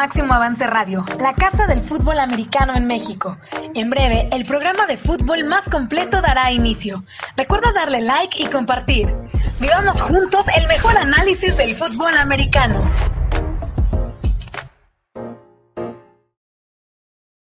[0.00, 3.36] Máximo Avance Radio, la casa del fútbol americano en México.
[3.74, 7.04] En breve, el programa de fútbol más completo dará inicio.
[7.36, 9.14] Recuerda darle like y compartir.
[9.60, 12.80] Vivamos juntos el mejor análisis del fútbol americano.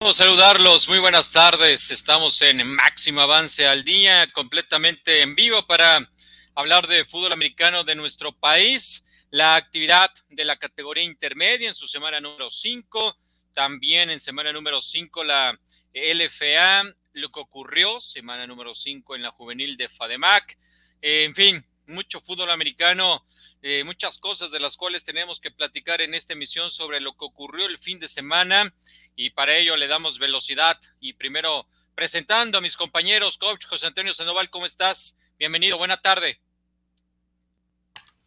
[0.00, 1.92] Vamos a saludarlos, muy buenas tardes.
[1.92, 6.10] Estamos en Máximo Avance al día, completamente en vivo para
[6.56, 11.88] hablar de fútbol americano de nuestro país la actividad de la categoría intermedia en su
[11.88, 13.16] semana número 5,
[13.54, 15.58] también en semana número 5 la
[15.94, 20.58] LFA, lo que ocurrió, semana número 5 en la juvenil de FADEMAC,
[21.00, 23.24] eh, en fin, mucho fútbol americano,
[23.62, 27.24] eh, muchas cosas de las cuales tenemos que platicar en esta emisión sobre lo que
[27.24, 28.74] ocurrió el fin de semana
[29.16, 34.12] y para ello le damos velocidad y primero presentando a mis compañeros, coach José Antonio
[34.12, 35.16] Sandoval, ¿cómo estás?
[35.38, 36.38] Bienvenido, buena tarde.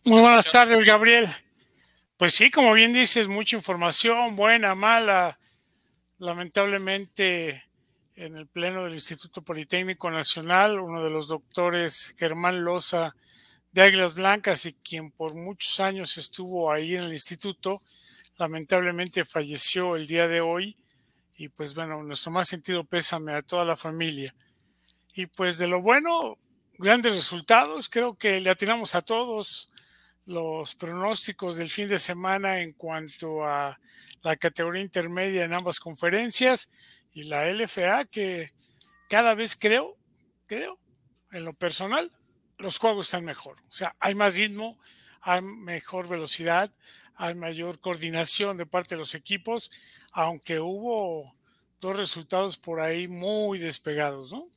[0.07, 1.27] Muy buenas tardes, Gabriel.
[2.15, 5.39] Pues sí, como bien dices, mucha información, buena, mala.
[6.19, 7.63] Lamentablemente,
[8.15, 13.15] en el pleno del Instituto Politécnico Nacional, uno de los doctores, Germán Loza,
[13.71, 17.81] de Águilas Blancas, y quien por muchos años estuvo ahí en el instituto,
[18.37, 20.77] lamentablemente falleció el día de hoy.
[21.35, 24.35] Y pues bueno, nuestro más sentido pésame a toda la familia.
[25.15, 26.37] Y pues de lo bueno,
[26.77, 29.69] grandes resultados, creo que le atinamos a todos
[30.25, 33.79] los pronósticos del fin de semana en cuanto a
[34.23, 36.71] la categoría intermedia en ambas conferencias
[37.13, 38.49] y la LFA que
[39.09, 39.97] cada vez creo,
[40.47, 40.79] creo,
[41.31, 42.11] en lo personal,
[42.57, 43.57] los juegos están mejor.
[43.67, 44.79] O sea, hay más ritmo,
[45.21, 46.71] hay mejor velocidad,
[47.15, 49.69] hay mayor coordinación de parte de los equipos,
[50.11, 51.35] aunque hubo
[51.79, 54.47] dos resultados por ahí muy despegados, ¿no?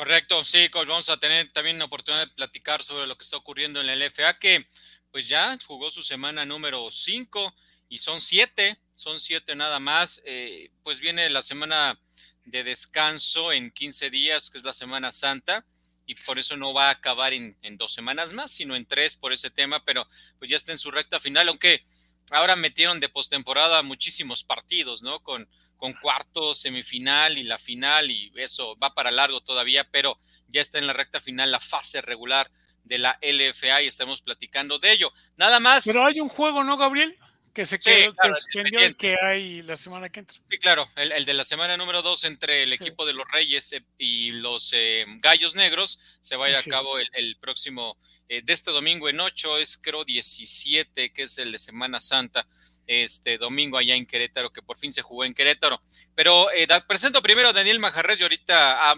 [0.00, 3.82] Correcto, sí, vamos a tener también la oportunidad de platicar sobre lo que está ocurriendo
[3.82, 4.66] en el FA, que
[5.10, 7.54] pues ya jugó su semana número 5
[7.90, 10.22] y son siete, son siete nada más.
[10.24, 12.00] Eh, pues viene la semana
[12.46, 15.66] de descanso en 15 días, que es la Semana Santa,
[16.06, 19.16] y por eso no va a acabar en, en dos semanas más, sino en tres
[19.16, 21.84] por ese tema, pero pues ya está en su recta final, aunque
[22.30, 25.20] ahora metieron de postemporada muchísimos partidos, ¿no?
[25.22, 25.46] Con,
[25.80, 30.78] con cuartos, semifinal y la final, y eso va para largo todavía, pero ya está
[30.78, 32.50] en la recta final la fase regular
[32.84, 35.12] de la LFA y estamos platicando de ello.
[35.36, 35.84] Nada más.
[35.84, 37.16] Pero hay un juego, ¿no, Gabriel?
[37.52, 40.36] que se quedó, que que hay la semana que entra.
[40.48, 43.84] Sí, claro, el, de la semana número dos entre el equipo de los Reyes eh,
[43.98, 47.98] y los eh, Gallos Negros se va a ir a cabo el, próximo,
[48.28, 52.46] eh, de este domingo en 8, es creo 17, que es el de Semana Santa,
[52.90, 55.80] este domingo allá en Querétaro, que por fin se jugó en Querétaro.
[56.14, 56.48] Pero
[56.88, 58.96] presento primero a Daniel Majarres y ahorita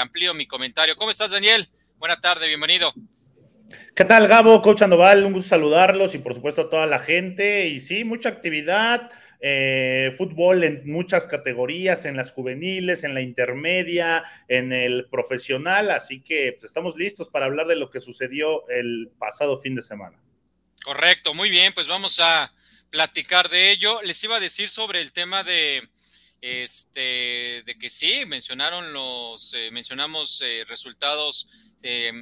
[0.00, 0.96] amplío mi comentario.
[0.96, 1.68] ¿Cómo estás, Daniel?
[1.98, 2.92] Buena tarde, bienvenido.
[3.94, 4.62] ¿Qué tal, Gabo?
[4.62, 7.66] Coach Andoval, un gusto saludarlos y por supuesto a toda la gente.
[7.68, 9.10] Y sí, mucha actividad,
[9.40, 15.90] eh, fútbol en muchas categorías, en las juveniles, en la intermedia, en el profesional.
[15.90, 19.82] Así que pues, estamos listos para hablar de lo que sucedió el pasado fin de
[19.82, 20.18] semana.
[20.82, 22.52] Correcto, muy bien, pues vamos a
[22.90, 24.02] platicar de ello.
[24.02, 25.88] Les iba a decir sobre el tema de
[26.40, 31.48] este de que sí mencionaron los eh, mencionamos eh, resultados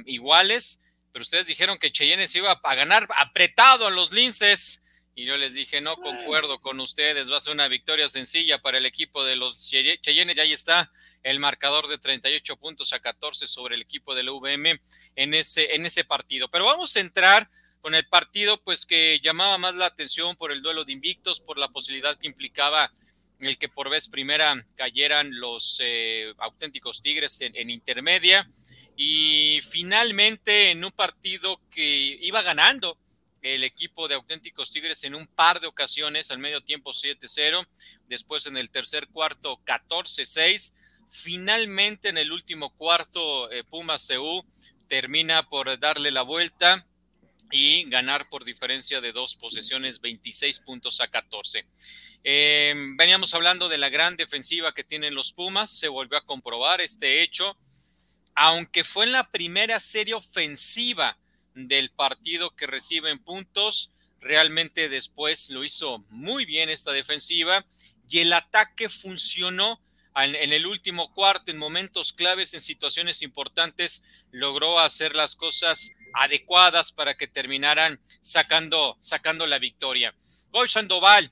[0.05, 0.81] iguales
[1.17, 4.83] pero ustedes dijeron que Cheyenne se iba a ganar apretado a los linces.
[5.15, 8.77] Y yo les dije, no concuerdo con ustedes, va a ser una victoria sencilla para
[8.77, 10.37] el equipo de los Cheyennes.
[10.37, 10.91] Y ahí está
[11.23, 14.79] el marcador de 38 puntos a 14 sobre el equipo del UVM
[15.15, 16.49] en ese, en ese partido.
[16.49, 17.49] Pero vamos a entrar
[17.81, 21.57] con el partido, pues que llamaba más la atención por el duelo de invictos, por
[21.57, 22.91] la posibilidad que implicaba
[23.39, 28.49] el que por vez primera cayeran los eh, auténticos Tigres en intermedia.
[28.95, 32.97] Y finalmente, en un partido que iba ganando
[33.41, 37.67] el equipo de auténticos Tigres en un par de ocasiones, al medio tiempo 7-0,
[38.07, 40.73] después en el tercer cuarto 14-6,
[41.09, 44.43] finalmente en el último cuarto eh, Pumas CU
[44.87, 46.86] termina por darle la vuelta
[47.51, 51.65] y ganar por diferencia de dos posesiones 26 puntos a 14.
[52.23, 56.81] Eh, veníamos hablando de la gran defensiva que tienen los Pumas, se volvió a comprobar
[56.81, 57.57] este hecho
[58.39, 61.17] aunque fue en la primera serie ofensiva
[61.55, 63.89] del partido que reciben puntos,
[64.19, 67.65] realmente después lo hizo muy bien esta defensiva
[68.07, 69.81] y el ataque funcionó
[70.15, 76.91] en, el último cuarto, en momentos claves, en situaciones importantes, logró hacer las cosas adecuadas
[76.91, 80.13] para que terminaran sacando, sacando la victoria.
[80.49, 81.31] Gol Sandoval,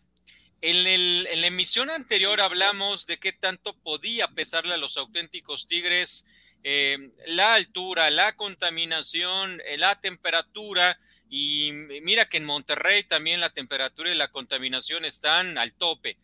[0.62, 6.26] en, en la emisión anterior hablamos de qué tanto podía pesarle a los auténticos Tigres
[6.68, 10.98] eh, la altura, la contaminación, eh, la temperatura
[11.30, 16.18] Y mira que en Monterrey también la temperatura y la contaminación están al tope.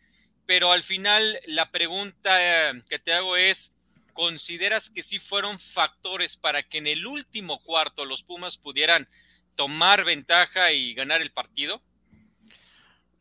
[0.44, 3.76] Pero al final la pregunta eh, que te hago es,
[4.12, 9.08] ¿consideras que sí fueron factores para que en el último cuarto los Pumas pudieran
[9.56, 11.82] tomar ventaja y ganar el partido?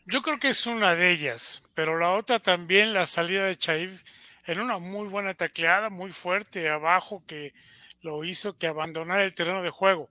[0.05, 4.03] Yo creo que es una de ellas, pero la otra también, la salida de Chaif
[4.45, 7.53] en una muy buena tacleada, muy fuerte abajo, que
[8.01, 10.09] lo hizo que abandonara el terreno de juego.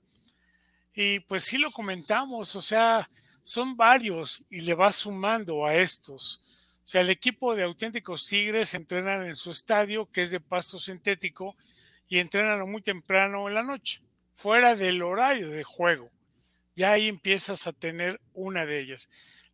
[0.94, 3.10] Y pues sí lo comentamos, o sea,
[3.42, 6.69] son varios y le va sumando a estos.
[6.90, 11.54] Sea, el equipo de auténticos Tigres entrenan en su estadio, que es de pasto sintético,
[12.08, 14.02] y entrenan muy temprano en la noche,
[14.34, 16.10] fuera del horario de juego.
[16.74, 19.08] Ya ahí empiezas a tener una de ellas.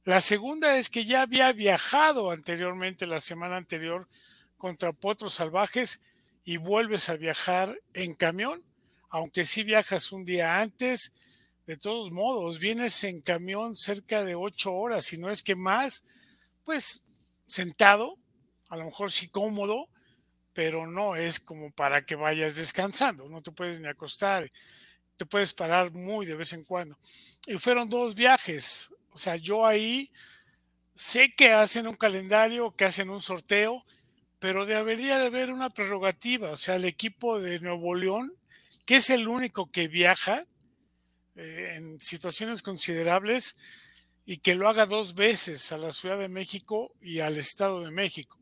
[0.05, 4.09] La segunda es que ya había viajado anteriormente, la semana anterior,
[4.57, 6.03] contra potros salvajes
[6.43, 8.65] y vuelves a viajar en camión,
[9.11, 14.73] aunque si viajas un día antes, de todos modos, vienes en camión cerca de ocho
[14.73, 16.03] horas, si no es que más,
[16.65, 17.06] pues
[17.47, 18.19] sentado,
[18.69, 19.89] a lo mejor sí cómodo,
[20.53, 24.51] pero no es como para que vayas descansando, no te puedes ni acostar,
[25.17, 26.99] te puedes parar muy de vez en cuando.
[27.47, 30.11] Y fueron dos viajes, o sea, yo ahí
[30.95, 33.85] sé que hacen un calendario, que hacen un sorteo,
[34.39, 38.33] pero debería de haber una prerrogativa, o sea, el equipo de Nuevo León,
[38.85, 40.47] que es el único que viaja
[41.35, 43.57] eh, en situaciones considerables
[44.27, 47.93] y que lo haga dos veces a la Ciudad de México y al Estado de
[47.93, 48.39] México.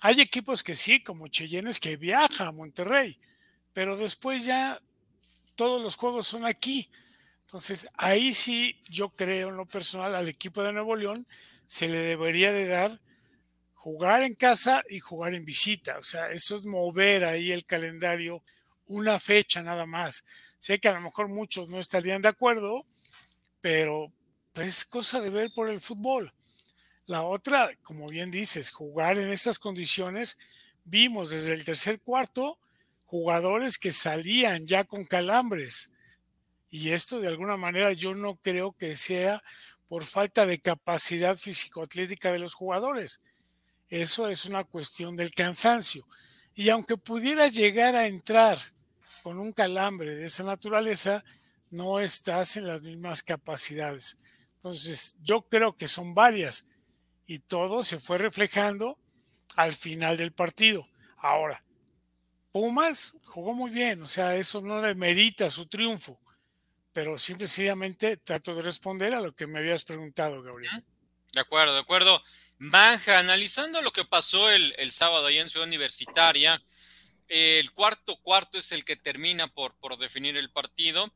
[0.00, 3.20] Hay equipos que sí, como Cheyennes, que viaja a Monterrey,
[3.74, 4.80] pero después ya
[5.54, 6.90] todos los juegos son aquí.
[7.42, 11.26] Entonces, ahí sí yo creo en lo personal al equipo de Nuevo León
[11.66, 13.00] se le debería de dar
[13.74, 15.98] jugar en casa y jugar en visita.
[15.98, 18.42] O sea, eso es mover ahí el calendario
[18.86, 20.24] una fecha nada más.
[20.58, 22.86] Sé que a lo mejor muchos no estarían de acuerdo,
[23.60, 24.12] pero
[24.54, 26.32] es cosa de ver por el fútbol.
[27.06, 30.38] La otra, como bien dices, jugar en estas condiciones,
[30.84, 32.58] vimos desde el tercer cuarto
[33.10, 35.90] jugadores que salían ya con calambres.
[36.70, 39.42] Y esto de alguna manera yo no creo que sea
[39.88, 43.20] por falta de capacidad físico-atlética de los jugadores.
[43.88, 46.06] Eso es una cuestión del cansancio.
[46.54, 48.56] Y aunque pudieras llegar a entrar
[49.24, 51.24] con un calambre de esa naturaleza,
[51.70, 54.19] no estás en las mismas capacidades.
[54.60, 56.68] Entonces, yo creo que son varias
[57.26, 58.98] y todo se fue reflejando
[59.56, 60.86] al final del partido.
[61.16, 61.64] Ahora,
[62.52, 66.20] Pumas jugó muy bien, o sea, eso no le merita su triunfo,
[66.92, 70.84] pero simplemente trato de responder a lo que me habías preguntado, Gabriel.
[71.32, 72.22] De acuerdo, de acuerdo.
[72.58, 76.62] Manja, analizando lo que pasó el, sábado ahí en Ciudad Universitaria,
[77.28, 81.10] el cuarto cuarto es el que termina por, por definir el partido.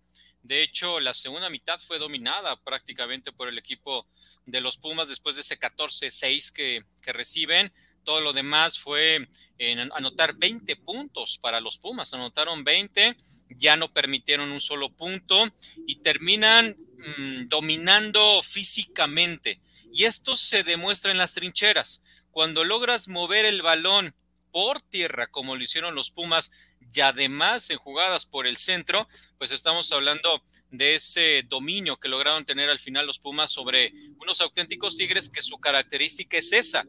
[0.44, 4.06] De hecho, la segunda mitad fue dominada prácticamente por el equipo
[4.44, 7.72] de los Pumas después de ese 14-6 que, que, reciben.
[8.04, 9.26] Todo lo demás fue
[9.56, 12.12] en anotar 20 puntos para los Pumas.
[12.12, 13.16] Anotaron 20,
[13.56, 15.50] ya no permitieron un solo punto
[15.86, 16.76] y terminan
[17.16, 19.62] mm, dominando físicamente.
[19.94, 22.02] Y esto se demuestra en las trincheras.
[22.32, 24.14] Cuando logras mover el balón
[24.52, 26.52] por tierra, como lo hicieron los Pumas,
[26.92, 32.44] y además en jugadas por el centro, pues estamos hablando de ese dominio que lograron
[32.44, 36.84] tener al final los Pumas sobre unos auténticos Tigres que su característica es esa,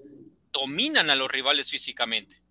[0.51, 2.44] dominan a los rivales físicamente.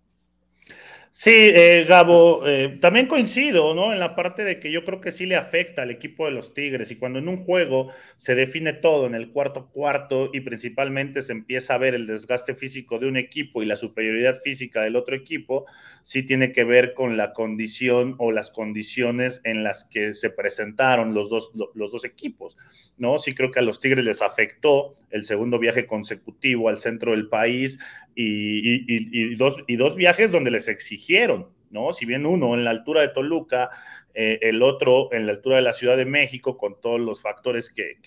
[1.17, 3.93] Sí, eh, Gabo, eh, también coincido, ¿no?
[3.93, 6.53] En la parte de que yo creo que sí le afecta al equipo de los
[6.53, 11.21] Tigres y cuando en un juego se define todo en el cuarto cuarto y principalmente
[11.21, 14.97] se empieza a ver el desgaste físico de un equipo y la superioridad física del
[14.97, 15.65] otro equipo,
[16.03, 21.13] sí tiene que ver con la condición o las condiciones en las que se presentaron
[21.13, 22.57] los dos, los dos equipos,
[22.97, 23.19] ¿no?
[23.19, 27.29] Sí creo que a los Tigres les afectó el segundo viaje consecutivo al centro del
[27.29, 27.79] país,
[28.15, 31.91] y, dos, y dos viajes donde les exigieron, ¿no?
[31.91, 33.69] Si bien uno en la altura de Toluca,
[34.13, 37.69] eh, el otro en la altura de la Ciudad de México, con todos los factores
[37.69, 37.97] que,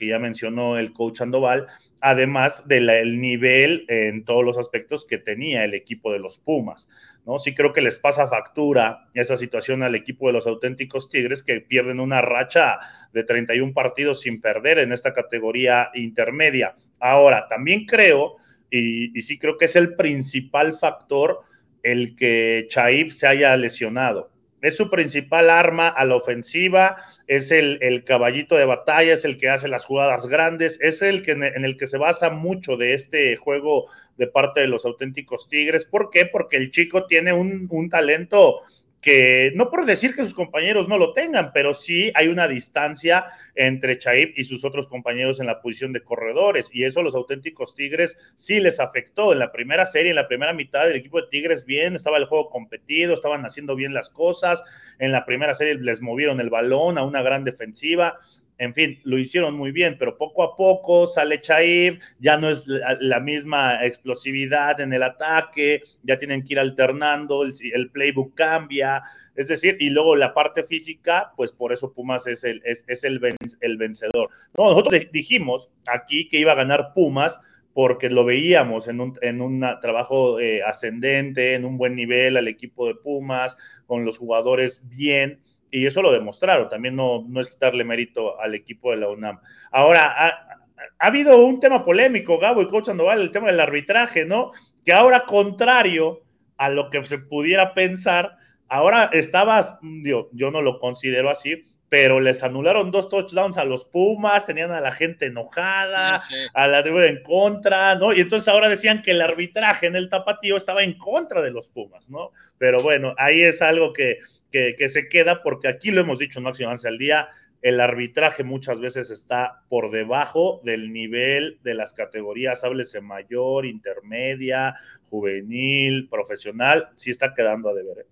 [0.00, 1.66] ya mencionó el coach Andoval,
[2.00, 6.88] además del nivel en todos los aspectos que tenía el equipo de los Pumas,
[7.26, 7.40] ¿no?
[7.40, 11.60] Sí creo que les pasa factura esa situación al equipo de los auténticos Tigres que
[11.60, 12.78] pierden una racha
[13.12, 16.76] de 31 partidos sin perder en esta categoría intermedia.
[17.00, 18.36] Ahora, también creo
[18.70, 21.40] y, sí creo que es el principal factor
[21.82, 24.30] el que Chaib se haya lesionado.
[24.60, 26.96] Es su principal arma a la ofensiva,
[27.28, 31.30] es el, caballito de batalla, es el que hace las jugadas grandes, es el que
[31.30, 35.84] en el que se basa mucho de este juego de parte de los auténticos Tigres.
[35.84, 36.26] ¿Por qué?
[36.26, 38.62] Porque el chico tiene un, talento
[39.00, 43.26] que no por decir que sus compañeros no lo tengan, pero sí hay una distancia
[43.54, 47.14] entre Chaib y sus otros compañeros en la posición de corredores, y eso a los
[47.14, 49.32] auténticos Tigres sí les afectó.
[49.32, 52.26] En la primera serie, en la primera mitad, del equipo de Tigres bien, estaba el
[52.26, 54.64] juego competido, estaban haciendo bien las cosas.
[54.98, 58.18] En la primera serie les movieron el balón a una gran defensiva
[58.58, 62.66] en fin, lo hicieron muy bien, pero poco a poco sale Chaib, ya no es
[62.66, 69.02] la, misma explosividad en el ataque, ya tienen que ir alternando, el, playbook cambia,
[69.36, 73.20] es decir, y luego la parte física, pues por eso Pumas es el, es, el,
[73.60, 74.28] el vencedor.
[74.56, 77.40] No, nosotros dijimos aquí que iba a ganar Pumas
[77.74, 82.48] porque lo veíamos en un, en un trabajo eh, ascendente, en un buen nivel al
[82.48, 85.38] equipo de Pumas, con los jugadores bien
[85.70, 86.68] y eso lo demostraron.
[86.68, 89.40] También no, no es quitarle mérito al equipo de la UNAM.
[89.70, 90.58] Ahora, ha,
[90.98, 94.52] habido un tema polémico, Gabo y Coach Sandoval, el tema del arbitraje, ¿no?
[94.84, 96.22] Que ahora, contrario
[96.56, 98.36] a lo que se pudiera pensar,
[98.68, 103.84] ahora estabas, yo, yo no lo considero así, pero les anularon dos touchdowns a los
[103.84, 106.20] Pumas, tenían a la gente enojada,
[106.54, 108.12] a la de en contra, ¿no?
[108.12, 111.68] Y entonces ahora decían que el arbitraje en el tapatío estaba en contra de los
[111.68, 112.32] Pumas, ¿no?
[112.58, 114.18] Pero bueno, ahí es algo que,
[114.50, 117.28] que, se queda porque aquí lo hemos dicho en Máximo Avance al Día,
[117.62, 124.74] el arbitraje muchas veces está por debajo del nivel de las categorías, háblese mayor, intermedia,
[125.10, 128.06] juvenil, profesional, sí está quedando a deber.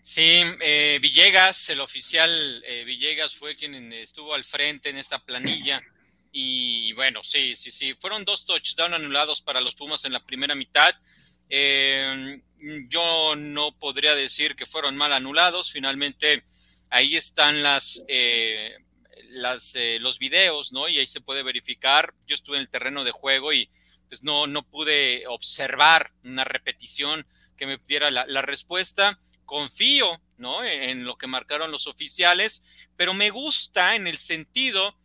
[0.00, 0.04] ¿Eh?
[0.04, 5.82] Sí, eh, Villegas, el oficial eh, Villegas fue quien estuvo al frente en esta planilla.
[6.32, 7.94] Y bueno, sí, sí, sí.
[7.94, 10.94] Fueron dos touchdowns anulados para los Pumas en la primera mitad.
[11.48, 12.40] Eh,
[12.88, 15.72] yo no podría decir que fueron mal anulados.
[15.72, 16.44] Finalmente,
[16.90, 18.02] ahí están las,
[19.30, 20.88] las los videos, ¿no?
[20.88, 22.14] Y ahí se puede verificar.
[22.26, 23.68] Yo estuve en el terreno de juego y
[24.08, 27.26] pues no, no pude observar una repetición
[27.56, 29.18] que me diera la respuesta
[29.50, 30.62] confío, ¿no?
[30.62, 32.64] En, lo que marcaron los oficiales,
[32.96, 34.96] pero me gusta en el sentido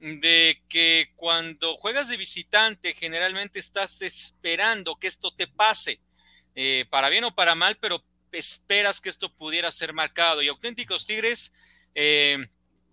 [0.00, 5.98] de que cuando juegas de visitante generalmente estás esperando que esto te pase,
[6.54, 10.42] eh, para bien o para mal, pero esperas que esto pudiera ser marcado.
[10.42, 11.54] Y Auténticos Tigres
[11.94, 12.36] eh,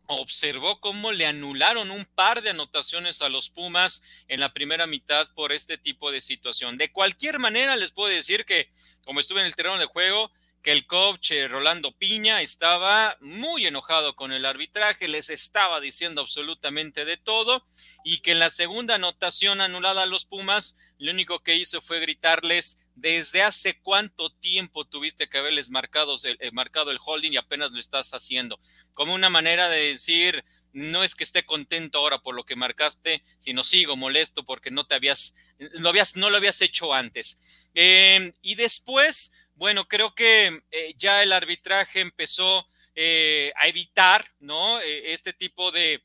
[0.07, 5.27] observó cómo le anularon un par de anotaciones a los Pumas en la primera mitad
[5.33, 6.77] por este tipo de situación.
[6.77, 8.69] De cualquier manera, les puedo decir que,
[9.03, 10.31] como estuve en el terreno de juego,
[10.63, 17.03] que el coach Rolando Piña estaba muy enojado con el arbitraje, les estaba diciendo absolutamente
[17.03, 17.65] de todo
[18.05, 21.99] y que en la segunda anotación anulada a los Pumas, lo único que hizo fue
[21.99, 27.71] gritarles desde hace cuánto tiempo tuviste que haberles marcado el, eh, el holding y apenas
[27.71, 28.59] lo estás haciendo,
[28.93, 33.23] como una manera de decir no es que esté contento ahora por lo que marcaste,
[33.37, 37.69] sino sigo molesto porque no te habías, lo habías, no lo habías hecho antes.
[37.75, 44.79] Eh, y después, bueno, creo que eh, ya el arbitraje empezó eh, a evitar, ¿no?
[44.81, 46.03] Eh, este tipo de,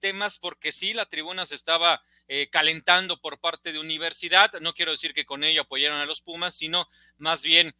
[0.00, 2.02] temas porque sí, la tribuna se estaba
[2.50, 4.52] calentando por parte de universidad.
[4.60, 6.86] No quiero decir que con ello apoyaron a los Pumas, sino
[7.16, 7.74] más bien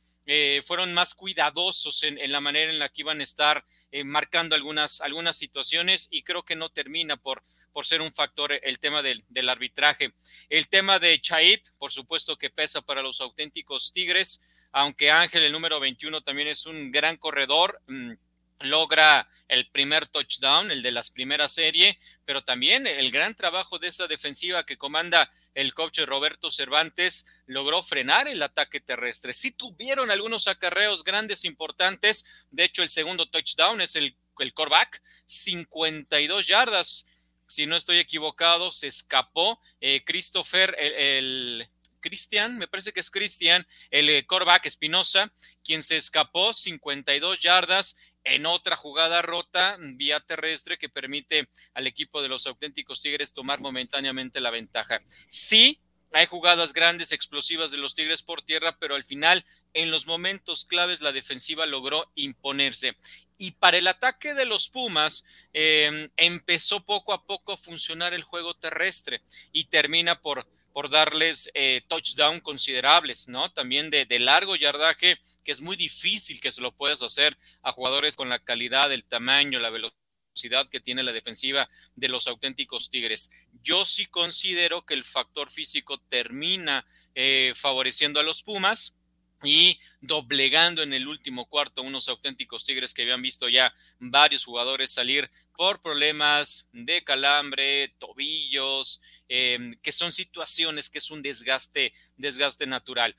[0.65, 3.67] fueron más cuidadosos en, la manera en la que iban a estar
[4.07, 7.43] marcando algunas, algunas situaciones y creo que no termina por,
[7.75, 10.15] por ser un factor el tema del, del arbitraje.
[10.49, 14.41] El tema de Chaip, por supuesto que pesa para los auténticos Tigres
[14.73, 18.13] aunque Ángel, el número 21, también es un gran corredor, mm,
[18.61, 23.89] logra el primer touchdown, el de las primeras serie, pero también el gran trabajo de
[23.89, 29.33] esa defensiva que comanda el coach Roberto Cervantes logró frenar el ataque terrestre.
[29.33, 35.03] Sí tuvieron algunos acarreos grandes importantes, de hecho el segundo touchdown es el, el coreback,
[35.27, 37.07] 52 yardas,
[37.49, 41.67] si no estoy equivocado, se escapó eh, Christopher, el
[42.01, 45.33] Cristian, me parece que es Cristian, el eh, coreback Espinosa,
[45.65, 52.21] quien se escapó 52 yardas en otra jugada rota vía terrestre que permite al equipo
[52.23, 55.01] de los auténticos Tigres tomar momentáneamente la ventaja.
[55.29, 55.81] Sí,
[56.13, 60.65] hay jugadas grandes, explosivas de los Tigres por tierra, pero al final, en los momentos
[60.65, 62.97] claves, la defensiva logró imponerse.
[63.37, 68.25] Y para el ataque de los Pumas, eh, empezó poco a poco a funcionar el
[68.25, 70.47] juego terrestre y termina por
[70.79, 73.51] por darles eh, touchdown considerables, ¿no?
[73.51, 78.15] También de, largo yardaje, que es muy difícil que se lo puedas hacer a jugadores
[78.15, 83.33] con la calidad, el tamaño, la velocidad que tiene la defensiva de los auténticos Tigres.
[83.61, 88.95] Yo sí considero que el factor físico termina eh, favoreciendo a los Pumas
[89.43, 94.93] y doblegando en el último cuarto unos auténticos Tigres que habían visto ya varios jugadores
[94.93, 102.67] salir por problemas de calambre, tobillos, em, que son situaciones que es un desgaste, desgaste
[102.67, 103.15] natural.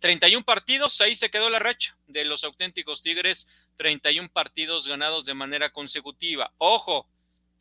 [0.00, 5.34] 31 partidos, ahí se quedó la racha de los auténticos Tigres, 31 partidos ganados de
[5.34, 6.52] manera consecutiva.
[6.58, 7.08] Ojo,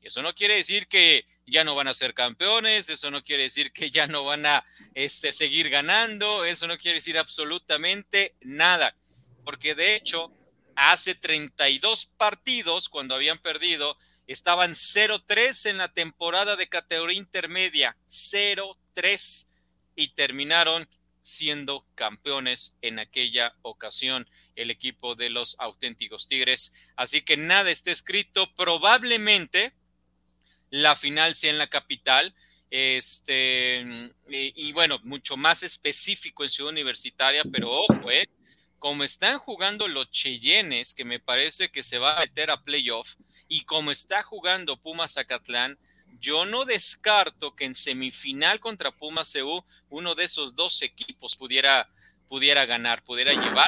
[0.01, 3.71] eso no quiere decir que ya no van a ser campeones, eso no quiere decir
[3.71, 8.95] que ya no van a este, seguir ganando, eso no quiere decir absolutamente nada,
[9.43, 10.31] porque de hecho,
[10.75, 19.47] hace 32 partidos, cuando habían perdido, estaban 0-3 en la temporada de categoría intermedia, 0-3,
[19.95, 20.87] y terminaron
[21.21, 26.73] siendo campeones en aquella ocasión el equipo de los auténticos Tigres.
[26.95, 29.73] Así que nada está escrito, probablemente
[30.69, 32.35] la final sea en la capital.
[32.69, 38.27] Este, y, bueno, mucho más específico en Ciudad Universitaria, pero ojo, eh,
[38.79, 43.15] como están jugando los Cheyennes, que me parece que se va a meter a playoff,
[43.47, 45.77] y como está jugando Pumas Zacatlán,
[46.19, 51.89] yo no descarto que en semifinal contra Pumas CU uno de esos dos equipos pudiera,
[52.27, 53.67] pudiera ganar, pudiera llevar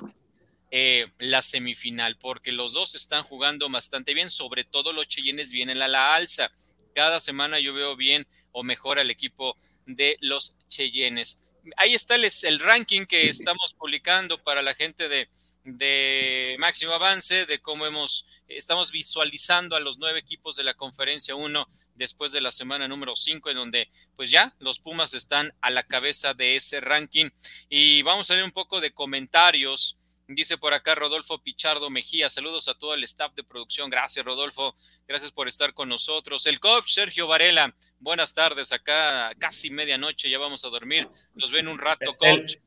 [0.71, 5.81] eh, la semifinal, porque los dos están jugando bastante bien, sobre todo los Cheyennes vienen
[5.81, 6.51] a la alza
[6.97, 9.55] cada semana yo veo bien o mejor al equipo
[9.85, 11.39] de los Cheyennes.
[11.75, 15.29] Ahí está el, el ranking que estamos publicando para la gente de,
[15.75, 21.35] de máximo avance, de cómo hemos, estamos visualizando a los nueve equipos de la conferencia
[21.35, 25.69] 1 después de la semana número 5, en donde pues ya los Pumas están a
[25.69, 27.29] la cabeza de ese ranking.
[27.69, 29.97] Y vamos a ver un poco de comentarios
[30.29, 33.89] Dice por acá Rodolfo Pichardo Mejía, saludos a todo el staff de producción.
[33.89, 34.75] Gracias, Rodolfo.
[35.07, 36.45] Gracias por estar con nosotros.
[36.47, 38.73] El coach Sergio Varela, buenas tardes.
[38.73, 41.07] Acá casi medianoche, ya vamos a dormir.
[41.33, 42.57] Nos ven un rato, coach.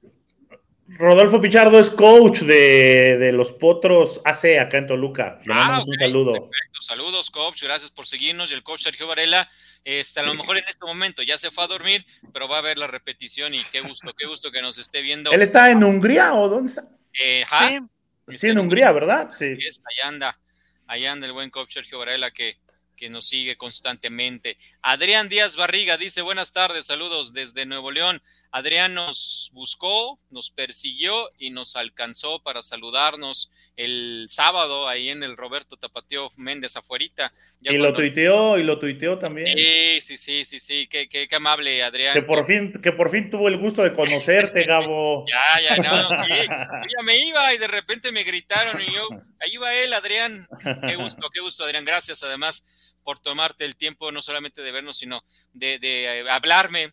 [0.99, 5.39] Rodolfo Pichardo es coach de, los Potros AC acá en Toluca.
[5.45, 6.33] Le ah, un saludo.
[6.33, 6.81] Perfecto.
[6.81, 7.63] Saludos, coach.
[7.63, 8.51] Gracias por seguirnos.
[8.51, 9.49] Y el coach Sergio Varela,
[9.85, 12.63] este, a lo mejor en este momento ya se fue a dormir, pero va a
[12.63, 15.31] ver la repetición y qué gusto, qué gusto que nos esté viendo.
[15.31, 16.83] ¿Él está en Hungría o dónde está?
[17.19, 17.45] Eh,
[18.37, 18.49] sí.
[18.49, 19.31] en Hungría, ¿verdad?
[19.31, 19.45] Sí.
[19.45, 20.39] Allá anda,
[20.87, 22.59] allá anda el buen coach Sergio Varela que,
[22.97, 24.59] que nos sigue constantemente.
[24.83, 28.23] Adrián Díaz Barriga dice buenas tardes, saludos desde Nuevo León.
[28.53, 35.37] Adrián nos buscó, nos persiguió y nos alcanzó para saludarnos el sábado ahí en el
[35.37, 37.33] Roberto Tapateo Méndez afuerita.
[37.61, 39.57] y lo tuiteó, y lo tuiteó también.
[39.57, 42.15] Sí, sí, sí, sí, sí, qué, qué, amable Adrián.
[42.15, 45.25] Que por fin, que por fin tuvo el gusto de conocerte, Gabo.
[45.29, 46.33] ya, ya, no, sí.
[46.49, 49.09] Yo ya me iba y de repente me gritaron y yo,
[49.41, 50.49] ahí va él, Adrián.
[50.87, 51.85] Qué gusto, qué gusto, Adrián.
[51.85, 52.67] Gracias además
[53.03, 56.93] por tomarte el tiempo no solamente de vernos, sino de, de eh, hablarme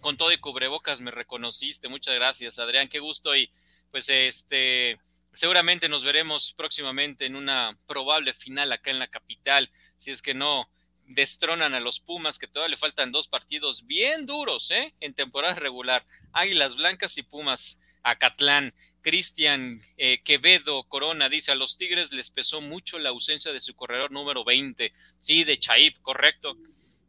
[0.00, 1.88] con todo y cubrebocas me reconociste.
[1.88, 2.88] Muchas gracias, Adrián.
[2.88, 3.50] Qué gusto y
[3.90, 4.98] pues este
[5.32, 10.34] seguramente nos veremos próximamente en una probable final acá en la capital, si es que
[10.34, 10.68] no
[11.08, 14.94] destronan a los Pumas, que todavía le faltan dos partidos bien duros, ¿eh?
[15.00, 16.04] En temporada regular.
[16.32, 18.74] Águilas Blancas y Pumas Acatlán.
[19.00, 23.74] Cristian eh, Quevedo Corona dice, a los Tigres les pesó mucho la ausencia de su
[23.74, 24.92] corredor número 20.
[25.18, 26.56] Sí, de Chaip, correcto.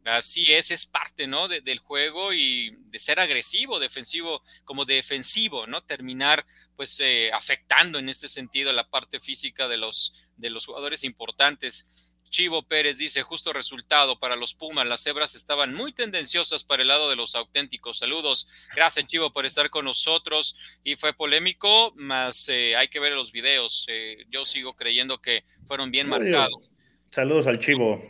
[0.04, 1.46] Así es, es parte, ¿no?
[1.46, 5.82] del juego y de ser agresivo, defensivo, como defensivo, ¿no?
[5.82, 11.04] Terminar, pues, eh, afectando en este sentido la parte física de los, de los jugadores
[11.04, 12.16] importantes.
[12.30, 16.88] Chivo Pérez dice, justo resultado para los Pumas, las cebras estaban muy tendenciosas para el
[16.88, 17.98] lado de los auténticos.
[17.98, 23.12] Saludos, gracias Chivo por estar con nosotros y fue polémico, más eh, hay que ver
[23.12, 23.84] los videos.
[23.88, 26.70] Eh, yo sigo creyendo que fueron bien marcados.
[27.10, 28.00] Saludos al Chivo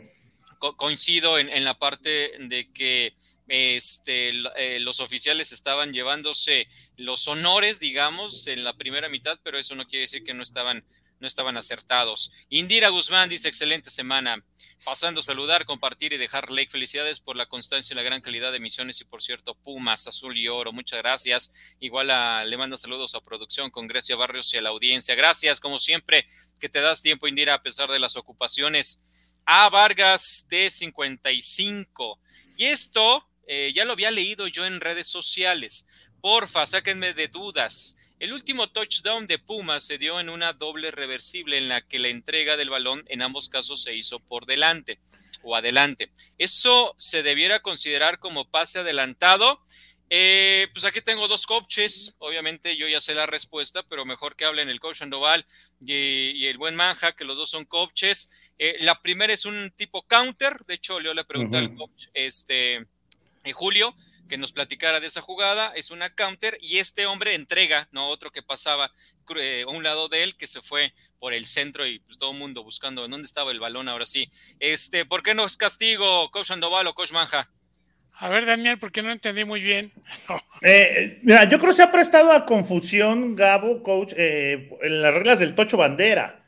[0.77, 3.15] coincido en, la parte de que
[3.47, 9.75] este, eh, los oficiales estaban llevándose los honores, digamos, en la primera mitad, pero eso
[9.75, 10.85] no quiere decir que no estaban,
[11.19, 12.31] no estaban acertados.
[12.49, 14.43] Indira Guzmán dice, excelente semana.
[14.85, 16.71] Pasando a saludar, compartir y dejar like.
[16.71, 20.37] Felicidades por la constancia y la gran calidad de emisiones y, por cierto, Pumas, Azul
[20.37, 20.71] y Oro.
[20.71, 21.53] Muchas gracias.
[21.79, 22.07] Igual
[22.49, 25.13] le mando saludos a producción con Grecia Barrios y a la audiencia.
[25.13, 26.25] Gracias, como siempre,
[26.59, 29.30] que te das tiempo, Indira, a pesar de las ocupaciones.
[29.45, 32.19] A Vargas de 55.
[32.57, 35.87] Y esto eh, ya lo había leído yo en redes sociales.
[36.21, 37.97] Porfa, sáquenme de dudas.
[38.21, 42.09] El último touchdown de Puma se dio en una doble reversible en la que la
[42.09, 44.99] entrega del balón en ambos casos se hizo por delante
[45.41, 46.11] o adelante.
[46.37, 49.59] ¿Eso se debiera considerar como pase adelantado?
[50.11, 52.15] Eh, pues aquí tengo dos coaches.
[52.19, 55.47] Obviamente yo ya sé la respuesta, pero mejor que hablen el coach Sandoval
[55.83, 58.29] y, y el buen Manja, que los dos son coaches.
[58.63, 62.75] Eh, la primera es un tipo counter, de hecho, yo le pregunté al coach este,
[63.43, 63.95] eh, Julio
[64.29, 68.29] que nos platicara de esa jugada, es una counter y este hombre entrega, no otro
[68.29, 68.91] que pasaba
[69.35, 72.33] eh, a un lado de él que se fue por el centro y pues, todo
[72.33, 74.31] el mundo buscando dónde estaba el balón ahora sí.
[74.59, 77.49] Este, ¿por qué no es castigo, coach Sandoval o coach Manja?
[78.13, 79.91] A ver, Daniel, porque no entendí muy bien.
[80.63, 85.11] Eh, mira, yo creo que se ha prestado a confusión, Gabo, coach, eh, en las
[85.11, 86.40] reglas del tocho bandera.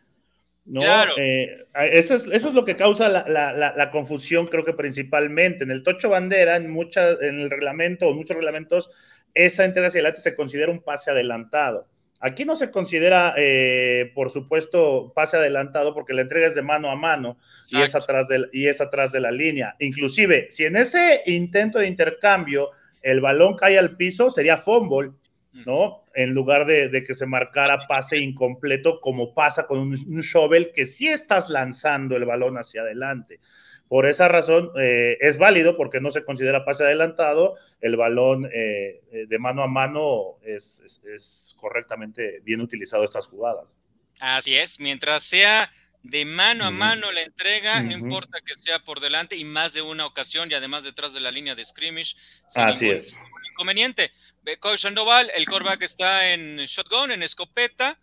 [0.65, 0.81] ¿No?
[0.81, 1.13] Claro.
[1.17, 5.63] Eh, eso, es, eso es lo que causa la, la, la, confusión, creo que principalmente.
[5.63, 8.89] En el tocho bandera, en, muchas, en el reglamento o muchos reglamentos,
[9.33, 11.87] esa entrega hacia adelante se considera un pase adelantado.
[12.19, 16.89] Aquí no se considera, eh, por supuesto, pase adelantado porque la entrega es de mano
[16.89, 17.37] a mano
[17.69, 19.75] y es, atrás de, y es atrás de la línea.
[19.79, 22.69] Inclusive, si en ese intento de intercambio
[23.01, 25.11] el balón cae al piso, sería fumble,
[25.53, 26.03] ¿no?
[26.13, 30.85] En lugar de, que se marcara pase incompleto como pasa con un, un shovel que
[30.85, 33.39] sí estás lanzando el balón hacia adelante.
[33.93, 39.01] Por esa razón eh, es válido porque no se considera pase adelantado, el balón eh,
[39.11, 43.75] eh, de mano a mano es, correctamente bien utilizado estas jugadas.
[44.19, 48.99] Así es, mientras sea de mano a mano la entrega, no importa que sea por
[48.99, 52.15] delante y más de una ocasión y además detrás de la línea de scrimmage.
[52.55, 53.15] Así es.
[53.51, 54.11] Inconveniente.
[54.59, 57.99] Coach Sandoval, el coreback está en shotgun, en escopeta.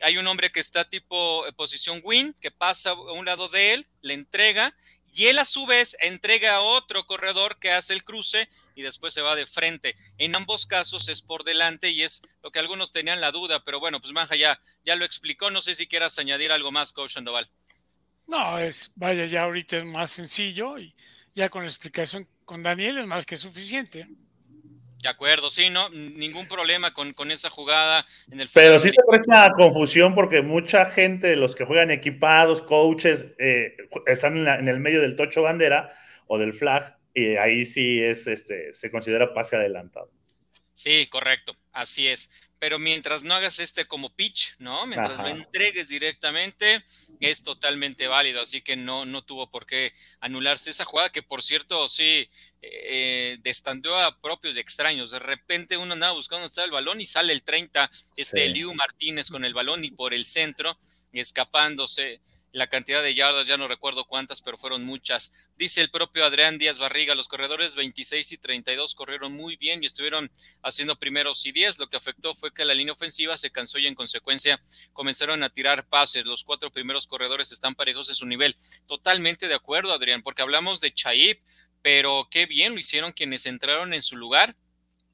[0.00, 3.86] Hay un hombre que está tipo posición win, que pasa a un lado de él,
[4.00, 4.74] le entrega
[5.12, 9.12] y él a su vez entrega a otro corredor que hace el cruce y después
[9.12, 9.94] se va de frente.
[10.16, 13.78] En ambos casos es por delante y es lo que algunos tenían la duda, pero
[13.78, 15.50] bueno, pues Manja ya, ya lo explicó.
[15.50, 17.50] No sé si quieras añadir algo más, Coach Sandoval.
[18.26, 20.94] No, es, vaya, ya ahorita es más sencillo y
[21.34, 24.08] ya con la explicación con Daniel es más que suficiente.
[25.02, 29.02] De acuerdo, sí, no, ningún problema con, con esa jugada en el Pero sí se
[29.04, 34.78] presta confusión porque mucha gente de los que juegan equipados, coaches, eh, están en, el
[34.78, 35.92] medio del tocho bandera
[36.28, 40.08] o del flag, y ahí sí es, este, se considera pase adelantado.
[40.72, 42.30] Sí, correcto, así es
[42.62, 44.86] pero mientras no hagas este como pitch, ¿no?
[44.86, 46.84] Mientras lo entregues directamente,
[47.18, 51.42] es totalmente válido, así que no, no tuvo por qué anularse esa jugada, que por
[51.42, 55.10] cierto, sí, eh, destanteó a propios y extraños.
[55.10, 59.28] De repente uno andaba buscando está el balón y sale el 30, este Liu Martínez
[59.28, 60.78] con el balón y por el centro,
[61.12, 62.20] escapándose
[62.52, 65.32] la cantidad de yardas, ya no recuerdo cuántas, pero fueron muchas.
[65.56, 69.86] Dice el propio Adrián Díaz Barriga, los corredores 26 y 32 corrieron muy bien y
[69.86, 70.30] estuvieron
[70.62, 71.78] haciendo primeros y 10.
[71.78, 74.60] Lo que afectó fue que la línea ofensiva se cansó y en consecuencia
[74.92, 76.26] comenzaron a tirar pases.
[76.26, 78.54] Los cuatro primeros corredores están parejos en su nivel.
[78.86, 81.40] Totalmente de acuerdo, Adrián, porque hablamos de Chaip,
[81.80, 84.56] pero qué bien lo hicieron quienes entraron en su lugar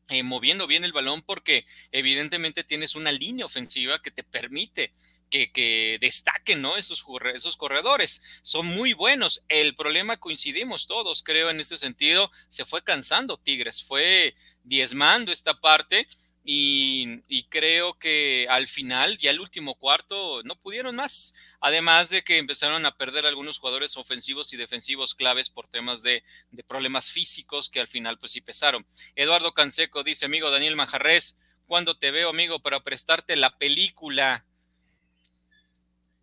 [0.09, 4.93] eh, moviendo bien el balón porque evidentemente tienes una línea ofensiva que te permite
[5.29, 6.77] que, destaquen ¿no?
[6.77, 8.23] esos, esos corredores.
[8.43, 9.43] Son muy buenos.
[9.49, 15.61] El problema coincidimos todos, creo, en este sentido, se fue cansando Tigres, fue diezmando esta
[15.61, 16.09] parte
[16.51, 21.35] y, creo que al final, ya el último cuarto, no pudieron más.
[21.61, 26.25] Además de que empezaron a perder algunos jugadores ofensivos y defensivos claves por temas de,
[26.67, 28.87] problemas físicos que al final pues sí pesaron.
[29.15, 34.47] Eduardo Canseco dice, amigo Daniel Manjarres, ¿cuándo te veo, amigo, para prestarte la película?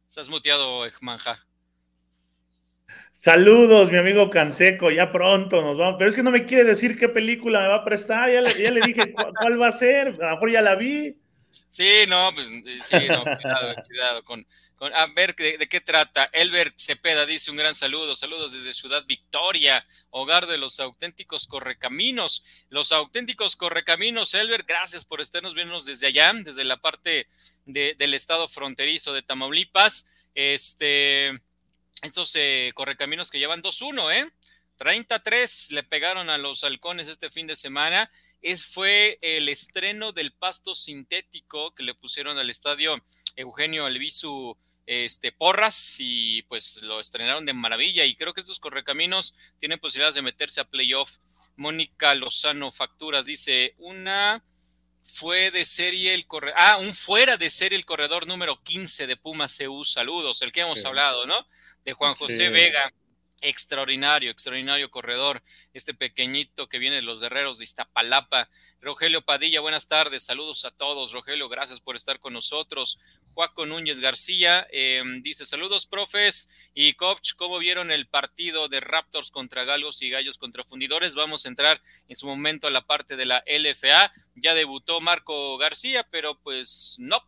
[0.09, 1.44] Estás muteado, Manja.
[3.17, 5.95] Saludos, mi amigo Canseco, ya pronto nos vamos.
[5.97, 8.29] Pero es que no me quiere decir qué película me va a prestar.
[8.29, 10.09] Ya le, dije cuál va a ser.
[10.09, 11.15] A lo mejor ya la vi.
[11.69, 14.45] Sí, no, pues sí, no, cuidado, cuidado con,
[14.93, 16.29] a ver de, qué trata.
[16.33, 22.43] Elbert Cepeda dice un gran saludo, saludos desde Ciudad Victoria, hogar de los auténticos correcaminos.
[22.69, 27.27] Los auténticos correcaminos, Elbert, gracias por estarnos viendo desde allá, desde la parte
[27.65, 30.07] de, del estado fronterizo de Tamaulipas.
[30.33, 31.31] Este,
[32.01, 34.31] estos eh, correcaminos que llevan 2-1, ¿eh?
[34.77, 38.11] 33 le pegaron a los halcones este fin de semana.
[38.41, 43.01] Es, fue el estreno del pasto sintético que le pusieron al estadio
[43.35, 44.55] Eugenio Albizu
[44.85, 50.15] este, Porras y pues lo estrenaron de maravilla y creo que estos correcaminos tienen posibilidades
[50.15, 51.17] de meterse a playoff.
[51.55, 54.43] Mónica Lozano Facturas dice, una
[55.03, 59.17] fue de serie el corredor, ah, un fuera de serie el corredor número 15 de
[59.17, 61.47] Puma CU, saludos, el que hemos hablado, ¿no?
[61.85, 62.91] De Juan José Vega,
[63.41, 65.43] extraordinario, extraordinario corredor,
[65.73, 68.49] este pequeñito que viene de los guerreros de Iztapalapa.
[68.81, 71.11] Rogelio Padilla, buenas tardes, saludos a todos.
[71.11, 72.99] Rogelio, gracias por estar con nosotros.
[73.33, 77.33] Juaco Núñez García em, dice: Saludos, profes y coach.
[77.35, 81.15] ¿Cómo vieron el partido de Raptors contra Galgos y Gallos contra Fundidores?
[81.15, 84.11] Vamos a entrar en su momento a la parte de la LFA.
[84.35, 87.23] Ya debutó Marco García, pero pues no,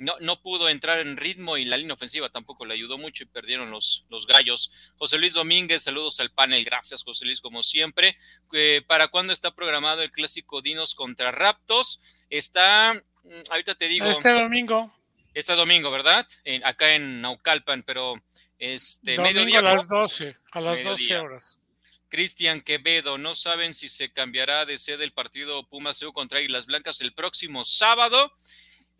[0.00, 3.26] no, no pudo entrar en ritmo y la línea ofensiva tampoco le ayudó mucho y
[3.26, 4.72] perdieron los, los gallos.
[4.96, 6.64] José Luis Domínguez, saludos al panel.
[6.64, 8.16] Gracias, José Luis, como siempre.
[8.52, 12.00] Eh, ¿Para cuándo está programado el clásico Dinos contra Raptors?
[12.28, 14.06] Está, mm, ahorita te digo.
[14.06, 14.90] Este domingo
[15.34, 16.26] este domingo, ¿verdad?
[16.64, 18.14] acá en Naucalpan, pero
[18.58, 21.64] este domingo a las 12, a las 12 horas.
[22.08, 27.00] Cristian Quevedo, no saben si se cambiará de sede el partido Pumas contra Águilas Blancas
[27.00, 28.32] el próximo sábado.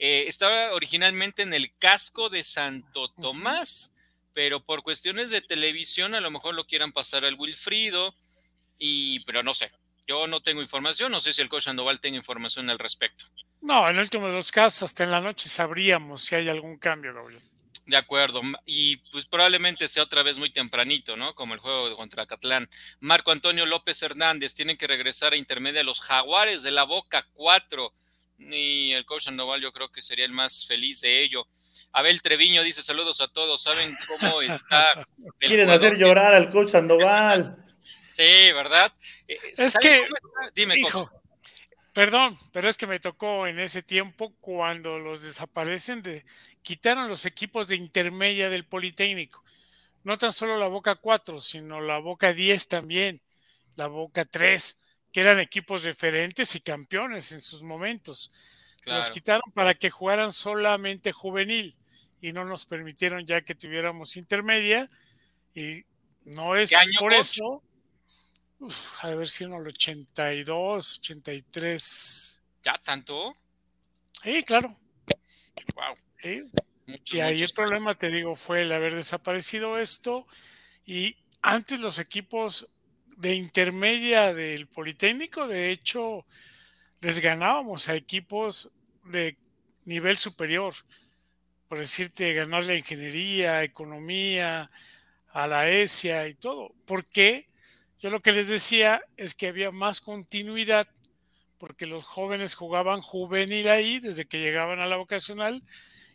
[0.02, 3.92] Eh, estaba originalmente en el casco de Santo Tomás,
[4.32, 8.14] pero por cuestiones de televisión a lo mejor lo quieran pasar al Wilfrido,
[8.78, 9.70] y, pero no sé.
[10.08, 13.26] Yo no tengo información, no sé si el coach Sandoval tenga información al respecto.
[13.60, 16.78] No, en el último de los casos, hasta en la noche sabríamos si hay algún
[16.78, 17.42] cambio, Gabriel.
[17.84, 18.40] De acuerdo.
[18.64, 21.34] Y pues probablemente sea otra vez muy tempranito, ¿no?
[21.34, 22.70] Como el juego contra Catlán.
[23.00, 27.92] Marco Antonio López Hernández, tienen que regresar a intermedia los Jaguares de la Boca 4.
[28.40, 31.46] Y el coach Sandoval yo creo que sería el más feliz de ello.
[31.92, 33.62] Abel Treviño dice saludos a todos.
[33.62, 34.86] ¿Saben cómo está?
[35.38, 37.56] Quieren hacer llorar al coach Sandoval.
[38.12, 38.92] sí, ¿verdad?
[39.28, 40.06] Eh, es que,
[40.54, 41.08] Dime, hijo,
[41.92, 46.24] Perdón, pero es que me tocó en ese tiempo cuando los desaparecen, de,
[46.62, 49.42] quitaron los equipos de intermedia del Politécnico.
[50.04, 53.20] No tan solo la Boca 4, sino la Boca 10 también,
[53.76, 54.78] la Boca 3,
[55.12, 58.30] que eran equipos referentes y campeones en sus momentos.
[58.84, 61.74] Los quitaron para que jugaran solamente juvenil
[62.20, 64.88] y no nos permitieron ya que tuviéramos intermedia.
[65.54, 65.84] Y
[66.24, 67.62] no es por eso
[69.02, 72.42] a ver si en el 82, 83.
[72.64, 73.36] ¿Ya tanto?
[74.22, 74.76] Sí, claro.
[75.74, 75.96] Wow.
[77.12, 80.26] y ahí el problema, te digo, fue el haber desaparecido esto.
[80.84, 82.68] Y antes los equipos
[83.20, 86.24] de intermedia del Politécnico, de hecho,
[87.02, 88.72] les ganábamos a equipos
[89.04, 89.36] de
[89.84, 90.74] nivel superior.
[91.68, 94.70] Por decirte, ganar la ingeniería, economía,
[95.32, 96.72] a la ESIA y todo.
[96.86, 97.48] ¿Por qué?
[97.98, 100.88] Yo lo que les decía es que había más continuidad
[101.58, 105.62] porque los jóvenes jugaban juvenil ahí desde que llegaban a la vocacional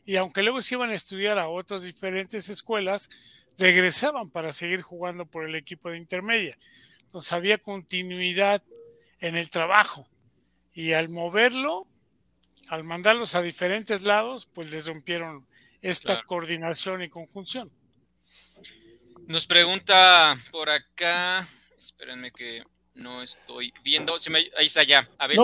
[0.06, 5.26] y aunque luego se iban a estudiar a otras diferentes escuelas, regresaban para seguir jugando
[5.26, 6.58] por el equipo de intermedia.
[7.16, 8.62] Entonces había continuidad
[9.22, 10.06] en el trabajo
[10.74, 11.88] y al moverlo,
[12.68, 15.48] al mandarlos a diferentes lados, pues les rompieron
[15.82, 17.72] esta coordinación y conjunción.
[19.28, 21.48] Nos pregunta por acá
[21.78, 22.64] Espérenme que
[22.96, 24.18] no estoy viendo.
[24.58, 25.08] ahí está ya.
[25.18, 25.38] A ver,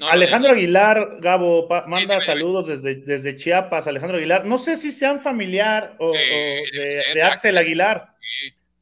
[0.00, 3.86] Alejandro Aguilar, Gabo, manda saludos Desde, desde Chiapas.
[3.86, 4.46] Alejandro Aguilar.
[4.46, 6.62] No sé si sean familiar o, eh,
[7.12, 8.12] de, Axel Aguilar.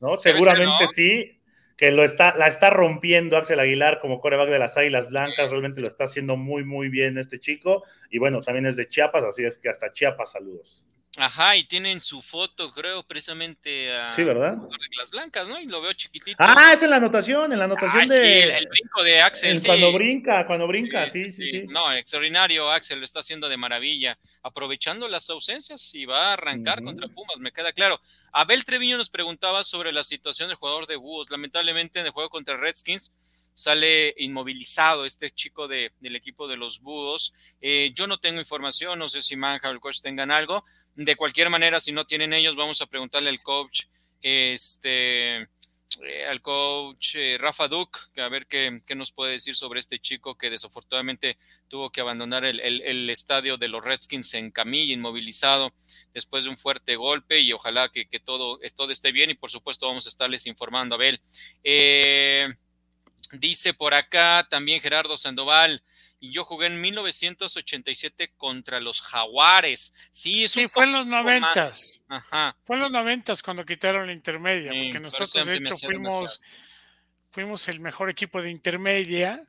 [0.01, 0.17] ¿no?
[0.17, 1.40] Seguramente sí.
[1.81, 5.51] Que lo está, la está rompiendo Axel Aguilar como coreback de las Águilas Blancas.
[5.51, 7.85] Realmente lo está haciendo muy, muy bien este chico.
[8.11, 10.85] Y bueno, también es de Chiapas, así es que hasta Chiapas, saludos.
[11.17, 14.57] Ajá, y tienen su foto, creo, precisamente a sí, ¿verdad?
[14.97, 15.61] las blancas, ¿no?
[15.61, 16.37] Y lo veo chiquitito.
[16.39, 18.45] Ah, es en la anotación, en la anotación de.
[18.45, 19.61] el, brinco de Axel.
[19.67, 24.19] Cuando brinca, cuando brinca, sí, sí, sí, No, extraordinario, Axel lo está haciendo de maravilla,
[24.45, 28.01] aprovechando las ausencias y va a arrancar contra Pumas, me queda claro.
[28.33, 31.29] Abel Treviño nos preguntaba sobre la situación del jugador de Búhos.
[31.31, 33.13] Lamentablemente, en el juego contra Redskins
[33.55, 37.35] sale inmovilizado este chico de, del equipo de los Búhos.
[37.61, 40.65] Eh, yo no tengo información, no sé si Manja o el coach tengan algo
[41.05, 43.85] de cualquier manera, si no tienen ellos, vamos a preguntarle al coach,
[44.21, 49.99] este, eh, al coach eh, Rafa Duke, a ver qué, nos puede decir sobre este
[49.99, 55.73] chico que desafortunadamente tuvo que abandonar el, estadio de los Redskins en camilla, inmovilizado,
[56.13, 59.87] después de un fuerte golpe y ojalá que, todo, todo esté bien y por supuesto
[59.87, 60.97] vamos a estarles informando.
[60.97, 61.19] A ver,
[61.65, 62.47] eh,
[63.33, 65.83] dice por acá también Gerardo Sandoval,
[66.21, 69.95] y yo jugué en 1987 contra los Jaguares.
[70.13, 72.05] Sí, sí fue en los noventas.
[72.63, 76.41] Fue en los noventas cuando quitaron la intermedia, porque nosotros de hecho fuimos,
[77.31, 79.43] fuimos el mejor equipo de intermedia.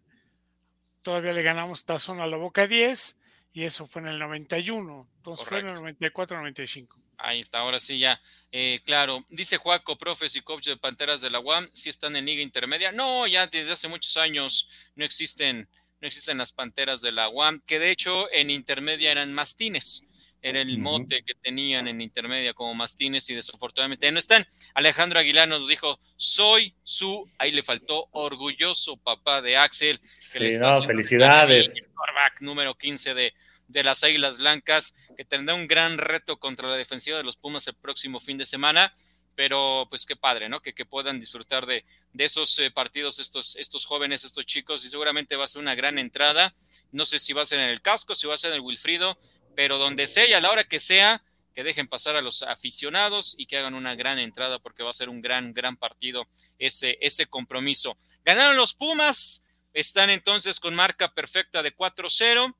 [1.02, 3.20] Todavía le ganamos tazón a la Boca 10
[3.54, 5.10] y eso fue en el 91.
[5.18, 6.88] Entonces fue en el 94-95.
[7.18, 8.22] Ahí está, ahora sí ya.
[8.54, 12.26] Eh, claro, dice Juaco, profes y coach de Panteras de la UAM, si están en
[12.26, 12.92] liga intermedia.
[12.92, 15.70] No, ya desde hace muchos años no existen
[16.02, 20.08] no existen las panteras de la UAM, que de hecho en intermedia eran mastines.
[20.44, 24.44] Era el mote que tenían en intermedia como mastines y desafortunadamente no están.
[24.74, 30.00] Alejandro Aguilar nos dijo, soy su, ahí le faltó, orgulloso papá de Axel.
[30.34, 31.92] Que no, felicidades.
[32.40, 33.34] número 15 de,
[33.68, 37.68] de las Águilas Blancas, que tendrá un gran reto contra la defensiva de los Pumas
[37.68, 38.92] el próximo fin de semana
[39.36, 40.62] pero pues qué padre, ¿no?
[40.62, 44.89] Que, que puedan disfrutar de, de esos eh, partidos estos, estos jóvenes, estos chicos, y
[44.89, 46.54] seguramente va a ser una gran entrada.
[46.91, 48.62] No sé si va a ser en el casco, si va a ser en el
[48.62, 49.17] Wilfrido,
[49.56, 51.24] pero donde sea y a la hora que sea,
[51.56, 54.94] que dejen pasar a los aficionados y que hagan una gran entrada porque va a
[54.94, 56.28] ser un gran, gran partido
[56.60, 57.98] ese, ese compromiso.
[58.24, 62.56] Ganaron los Pumas, están entonces con marca perfecta de 4-0.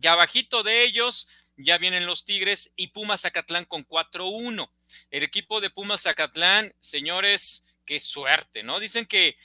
[0.00, 4.70] Ya bajito de ellos, ya vienen los Tigres y Pumas Zacatlán con 4-1.
[5.10, 8.80] El equipo de Pumas Zacatlán, señores, qué suerte, ¿no?
[8.80, 9.36] Dicen que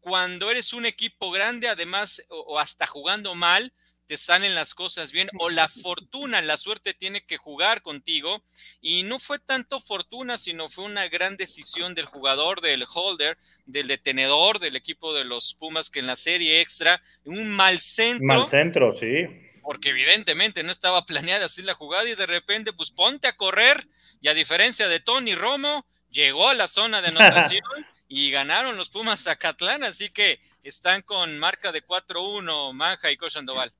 [0.00, 3.72] cuando eres un equipo grande, además, o, hasta jugando mal,
[4.06, 8.42] te salen las cosas bien o la fortuna, la suerte tiene que jugar contigo
[8.80, 13.88] y no fue tanto fortuna, sino fue una gran decisión del jugador, del holder, del
[13.88, 18.26] detenedor del equipo de los Pumas que en la serie extra, un mal centro.
[18.26, 19.26] Mal centro, sí.
[19.66, 23.88] Porque evidentemente no estaba planeada así la jugada y de repente pues ponte a correr
[24.20, 27.64] y a diferencia de Tony Romo, llegó a la zona de anotación
[28.08, 33.72] y ganaron los Pumas Zacatlán, así que están con marca de 4-1 Manja y Cochandoval.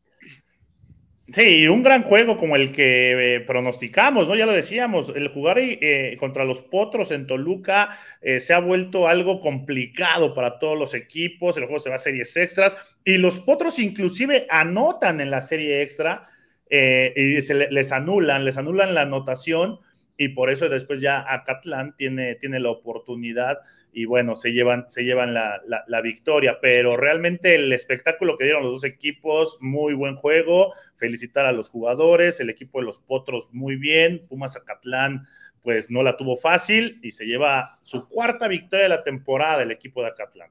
[1.32, 4.36] Sí, un gran juego como el que eh, pronosticamos, ¿no?
[4.36, 9.08] Ya lo decíamos, el jugar eh, contra los Potros en Toluca eh, se ha vuelto
[9.08, 13.40] algo complicado para todos los equipos, el juego se va a series extras y los
[13.40, 16.28] Potros inclusive anotan en la serie extra
[16.68, 19.78] y se les anulan, les anulan la anotación
[20.16, 23.59] y por eso después ya Acatlán tiene, tiene la oportunidad
[23.92, 28.72] y bueno, se llevan, se llevan la, victoria, pero realmente el espectáculo que dieron los
[28.72, 33.76] dos equipos, muy buen juego, felicitar a los jugadores, el equipo de los Potros muy
[33.76, 35.26] bien, Pumas Acatlán
[35.62, 39.72] pues no la tuvo fácil y se lleva su cuarta victoria de la temporada el
[39.72, 40.50] equipo de Acatlán.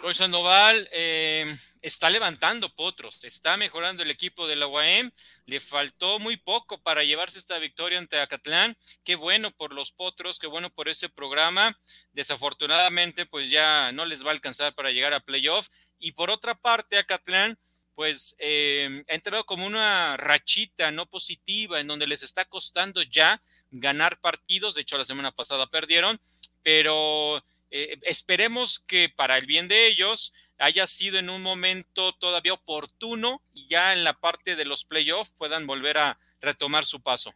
[0.00, 5.10] Coach Sandoval eh, está levantando potros, está mejorando el equipo de la UAM,
[5.46, 10.38] le faltó muy poco para llevarse esta victoria ante Acatlán, qué bueno por los potros,
[10.38, 11.78] qué bueno por ese programa,
[12.12, 15.68] desafortunadamente pues ya no les va a alcanzar para llegar a playoff.
[15.98, 17.58] Y por otra parte Acatlán
[17.94, 23.40] pues eh, ha entrado como una rachita no positiva en donde les está costando ya
[23.70, 26.20] ganar partidos, de hecho la semana pasada perdieron,
[26.62, 27.42] pero
[27.76, 33.42] eh, esperemos que para el bien de ellos haya sido en un momento todavía oportuno
[33.52, 37.34] y ya en la parte de los playoffs puedan volver a retomar su paso.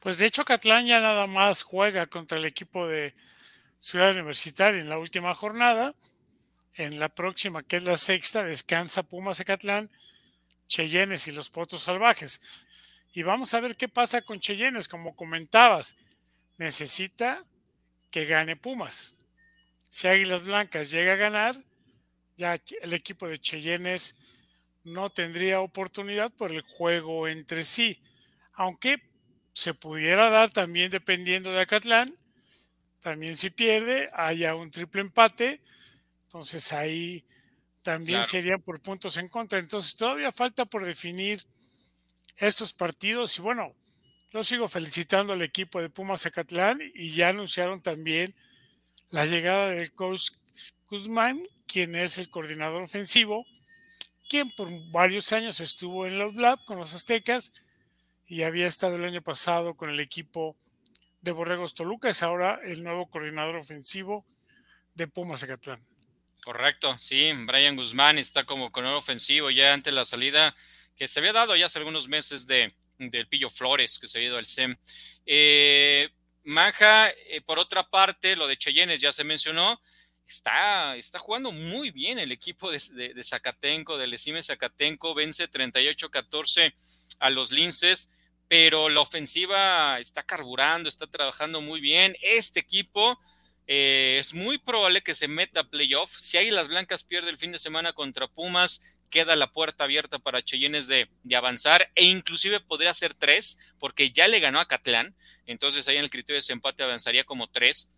[0.00, 3.14] Pues de hecho Catlán ya nada más juega contra el equipo de
[3.78, 5.94] Ciudad Universitaria en la última jornada.
[6.74, 9.88] En la próxima, que es la sexta, descansa Pumas Catlán,
[10.66, 12.40] Cheyennes y los Potos Salvajes.
[13.12, 15.96] Y vamos a ver qué pasa con Cheyennes, como comentabas.
[16.58, 17.44] Necesita
[18.12, 19.16] que gane Pumas.
[19.88, 21.60] Si Águilas Blancas llega a ganar,
[22.36, 24.18] ya el equipo de Cheyennes
[24.84, 27.98] no tendría oportunidad por el juego entre sí.
[28.52, 29.02] Aunque
[29.54, 32.14] se pudiera dar también dependiendo de Acatlán,
[33.00, 35.60] también si pierde, haya un triple empate,
[36.24, 37.24] entonces ahí
[37.82, 39.58] también serían por puntos en contra.
[39.58, 41.42] Entonces todavía falta por definir
[42.36, 43.74] estos partidos y bueno,
[44.32, 48.34] yo sigo felicitando al equipo de Pumas Zacatlán y ya anunciaron también
[49.10, 50.30] la llegada del coach
[50.88, 53.46] Guzmán, quien es el coordinador ofensivo,
[54.30, 57.52] quien por varios años estuvo en los Lab con los Aztecas
[58.26, 60.56] y había estado el año pasado con el equipo
[61.20, 64.24] de Borregos Toluca, es ahora el nuevo coordinador ofensivo
[64.94, 65.78] de Pumas Zacatlán.
[66.42, 70.56] Correcto, sí, Brian Guzmán está como coordinador ofensivo ya ante la salida
[70.96, 72.74] que se había dado ya hace algunos meses de,
[73.10, 74.76] del Pillo Flores, que se ha ido al SEM.
[75.26, 76.08] Eh,
[76.44, 79.80] Manja, eh, por otra parte, lo de Cheyennes ya se mencionó,
[80.26, 86.74] está, está jugando muy bien el equipo de, de, Zacatenco, del Lecime Zacatenco, vence 38-14
[87.20, 88.10] a los Linces,
[88.48, 92.16] pero la ofensiva está carburando, está trabajando muy bien.
[92.20, 93.18] Este equipo
[93.66, 96.14] eh, es muy probable que se meta a playoff.
[96.18, 100.42] Si Águilas Blancas pierde el fin de semana contra Pumas, queda la puerta abierta para
[100.42, 105.14] Cheyennes de, avanzar e inclusive podría ser tres porque ya le ganó a Catlán,
[105.46, 107.92] entonces ahí en el criterio de desempate avanzaría como tres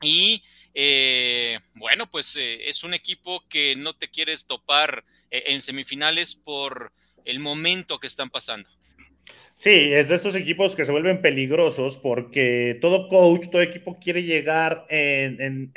[0.00, 0.42] y
[0.74, 6.34] eh, bueno, pues eh, es un equipo que no te quieres topar eh, en semifinales
[6.34, 6.92] por
[7.24, 8.68] el momento que están pasando.
[9.54, 14.24] Sí, es de esos equipos que se vuelven peligrosos porque todo coach, todo equipo quiere
[14.24, 15.72] llegar en,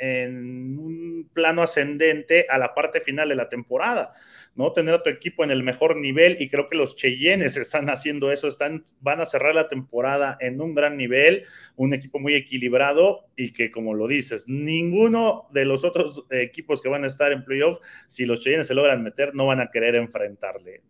[0.76, 4.14] un plano ascendente a la parte final de la temporada.
[4.58, 4.72] ¿No?
[4.72, 8.32] Tener a tu equipo en el mejor nivel y creo que los Cheyennes están haciendo
[8.32, 11.44] eso, están, van a cerrar la temporada en un gran nivel,
[11.76, 16.88] un equipo muy equilibrado y que como lo dices, ninguno de los otros equipos que
[16.88, 17.78] van a estar en playoff,
[18.08, 20.82] si los Cheyennes se logran meter, no van a querer enfrentarle.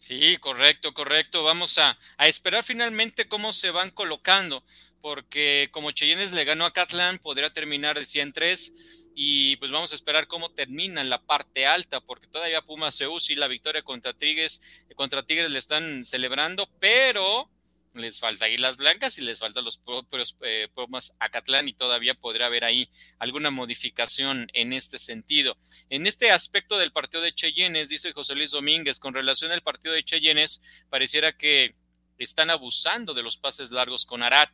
[0.00, 1.44] Sí, correcto, correcto.
[1.44, 4.64] Vamos a, a esperar finalmente cómo se van colocando,
[5.00, 9.94] porque como Cheyennes le ganó a Catlan, podría terminar de 103 y pues vamos a
[9.94, 14.60] esperar cómo termina la parte alta, porque todavía Pumas se y la victoria contra Tigres,
[14.94, 17.48] contra Tigres le están celebrando, pero
[17.94, 22.44] les falta Águilas Blancas y les faltan los propios eh, Pumas Acatlán y todavía podría
[22.44, 25.56] haber ahí alguna modificación en este sentido.
[25.88, 29.94] En este aspecto del partido de Cheyennes, dice José Luis Domínguez, con relación al partido
[29.94, 31.74] de Cheyennes, pareciera que
[32.18, 34.50] están abusando de los pases largos con Arat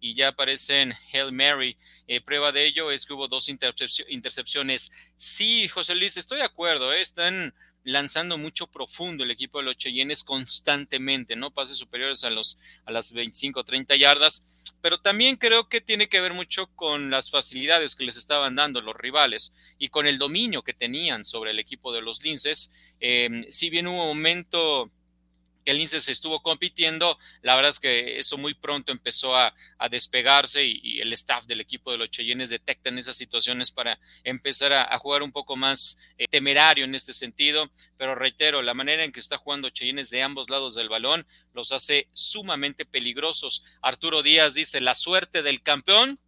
[0.00, 1.76] y ya aparecen Hail Mary.
[2.06, 4.90] Eh, prueba de ello es que hubo dos intercepciones.
[5.16, 7.00] Sí, José Luis, estoy de acuerdo, ¿eh?
[7.00, 7.54] están
[7.84, 11.52] lanzando mucho profundo el equipo de los Cheyennes constantemente, ¿no?
[11.52, 16.08] Pases superiores a, los, a las 25 o 30 yardas, pero también creo que tiene
[16.08, 20.18] que ver mucho con las facilidades que les estaban dando los rivales y con el
[20.18, 22.72] dominio que tenían sobre el equipo de los Linces.
[23.00, 24.90] Eh, si bien hubo un momento
[25.64, 29.54] el INSE se estuvo compitiendo, la verdad es que eso muy pronto empezó a,
[29.90, 34.98] despegarse y, el staff del equipo de los Cheyennes detectan esas situaciones para empezar a,
[34.98, 39.20] jugar un poco más eh, temerario en este sentido, pero reitero, la manera en que
[39.20, 43.64] está jugando Cheyennes de ambos lados del balón los hace sumamente peligrosos.
[43.82, 46.18] Arturo Díaz dice, la suerte del campeón,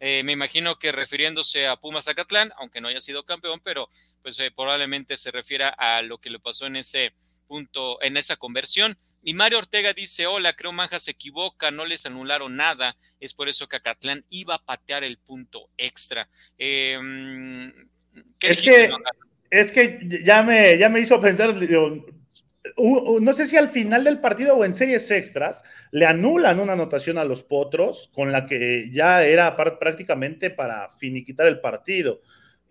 [0.00, 3.88] eh, me imagino que refiriéndose a Pumas Zacatlán, aunque no haya sido campeón, pero
[4.20, 7.14] pues eh, probablemente se refiera a lo que le pasó en ese
[7.52, 8.96] punto, en esa conversión.
[9.22, 13.50] Y Mario Ortega dice, hola, creo Manja se equivoca, no les anularon nada, es por
[13.50, 16.30] eso que Acatlán iba a patear el punto extra.
[16.56, 17.68] Em,
[18.40, 18.90] es, que,
[19.50, 21.54] es que ya me, ya me hizo pensar,
[22.78, 27.18] no sé si al final del partido o en series extras le anulan una anotación
[27.18, 32.22] a los potros con la que ya era prácticamente para finiquitar el partido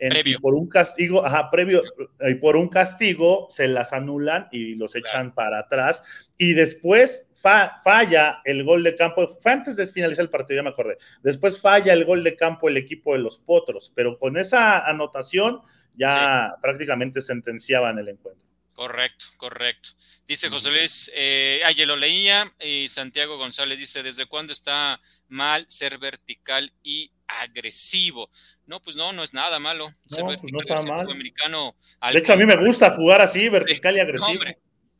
[0.02, 1.84] y por un castigo, ajá, previo,
[2.28, 6.04] y por un castigo se las anulan y los echan para atrás.
[6.38, 10.70] Y después falla el gol de campo, fue antes de finalizar el partido, ya me
[10.70, 10.98] acordé.
[11.22, 15.62] Después falla el gol de campo el equipo de los Potros, pero con esa anotación
[15.94, 18.48] ya prácticamente sentenciaban el encuentro.
[18.74, 19.90] Correcto, correcto.
[20.28, 25.66] Dice José Luis, eh, ayer lo leía y Santiago González dice, ¿desde cuándo está mal
[25.70, 28.30] ser vertical y agresivo.
[28.66, 29.90] No, pues no, no es nada malo.
[29.90, 31.06] No, pues no está mal.
[31.06, 34.44] de hecho, a mí me gusta jugar así, vertical y agresivo.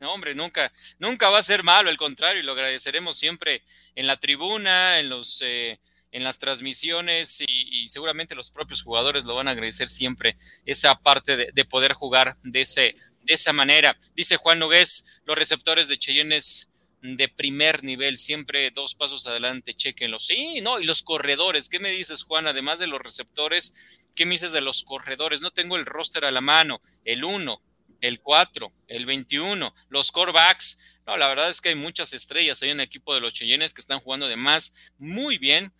[0.00, 3.62] No, hombre, nunca, nunca va a ser malo, al contrario, lo agradeceremos siempre
[3.94, 5.78] en la tribuna, en los eh,
[6.10, 11.36] en las transmisiones y, seguramente los propios jugadores lo van a agradecer siempre, esa parte
[11.36, 13.96] de, de poder jugar de, ese, de esa manera.
[14.14, 16.68] Dice Juan Nogués, los receptores de Cheyennes
[17.02, 20.20] de primer nivel, siempre dos pasos adelante, chequenlo.
[20.20, 22.46] Sí, no, y los corredores, ¿qué me dices, Juan?
[22.46, 23.74] Además de los receptores,
[24.14, 25.42] ¿qué me dices de los corredores?
[25.42, 27.60] No tengo el roster a la mano, el 1,
[28.00, 30.78] el 4, el 21, los corebacks.
[31.04, 32.62] No, la verdad es que hay muchas estrellas.
[32.62, 35.72] Hay un equipo de los Cheyennes que están jugando además muy bien.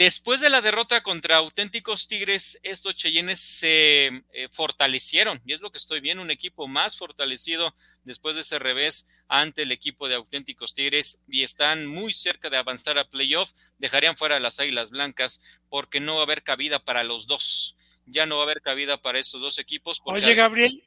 [0.00, 5.70] Después de la derrota contra auténticos Tigres, estos Cheyennes se eh, fortalecieron y es lo
[5.70, 7.74] que estoy viendo, un equipo más fortalecido
[8.04, 12.56] después de ese revés ante el equipo de auténticos Tigres y están muy cerca de
[12.56, 13.52] avanzar a playoff.
[13.76, 17.76] Dejarían fuera a las Águilas Blancas porque no va a haber cabida para los dos.
[18.06, 20.00] Ya no va a haber cabida para estos dos equipos.
[20.04, 20.82] Oye, Gabriel,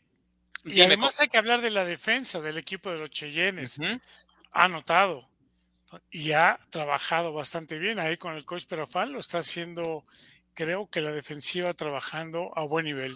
[0.65, 3.79] y además hay que hablar de la defensa del equipo de los Cheyennes.
[4.53, 5.29] Ha notado
[6.11, 10.05] y ha trabajado bastante bien ahí con el coach Perafán, lo está haciendo,
[10.53, 13.13] creo que la defensiva trabajando a buen nivel.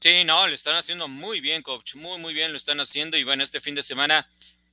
[0.00, 3.24] Sí, no, lo están haciendo muy bien, coach, muy, muy bien lo están haciendo y
[3.24, 4.28] bueno, este fin de semana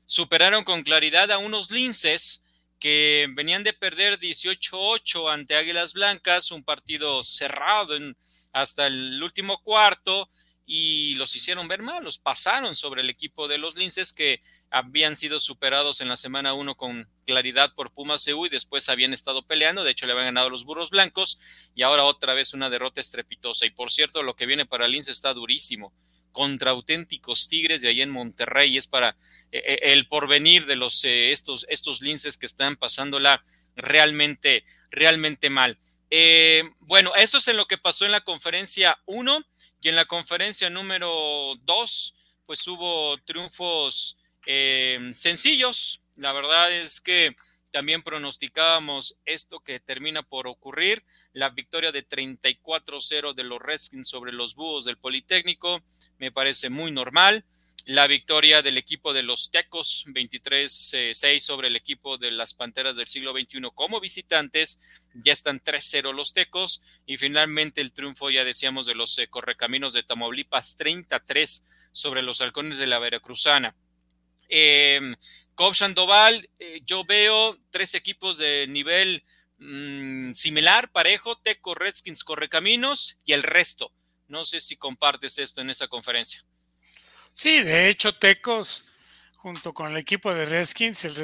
[0.05, 2.43] superaron con claridad a unos linces
[2.79, 8.15] que venían de perder 18-8 ante Águilas Blancas, un partido cerrado en,
[8.53, 10.29] hasta el último cuarto
[10.65, 14.41] y los hicieron ver mal, los pasaron sobre el equipo de los linces que
[14.71, 19.13] habían sido superados en la semana 1 con claridad por Pumas CU y después habían
[19.13, 21.39] estado peleando, de hecho le habían ganado los burros blancos
[21.75, 23.65] y ahora otra vez una derrota estrepitosa.
[23.65, 25.93] Y por cierto, lo que viene para Lince está durísimo,
[26.35, 29.15] contra auténticos Tigres de ahí en Monterrey, es para
[29.53, 33.41] eh, eh, el porvenir de los eh, estos, estos linces que están pasándola
[33.77, 35.77] realmente, realmente mal.
[36.79, 39.43] Bueno, eso es en lo que pasó en la conferencia 1
[39.81, 46.01] y en la conferencia número 2, pues hubo triunfos eh, sencillos.
[46.15, 47.35] La verdad es que
[47.71, 51.03] también pronosticábamos esto que termina por ocurrir,
[51.33, 55.81] la victoria de 34-0 de los Redskins sobre los Búhos del Politécnico,
[56.17, 57.43] me parece muy normal.
[57.87, 63.07] La victoria del equipo de los Tecos, 23-6 sobre el equipo de las Panteras del
[63.07, 64.81] siglo XXI como visitantes,
[65.13, 66.81] ya están 3-0 los Tecos.
[67.05, 72.41] Y finalmente el triunfo, ya decíamos, de los eh, Correcaminos de Tamaulipas, 33 sobre los
[72.41, 73.75] Halcones de la Veracruzana.
[74.49, 75.15] Eh,
[75.73, 79.23] Sandoval, eh, yo veo tres equipos de nivel
[79.59, 83.91] mm, similar, parejo, Teco, Redskins, Correcaminos y el resto.
[84.27, 86.43] No sé si compartes esto en esa conferencia.
[87.35, 88.85] Sí, de hecho, Tecos,
[89.35, 91.15] junto con el equipo de Redskins, el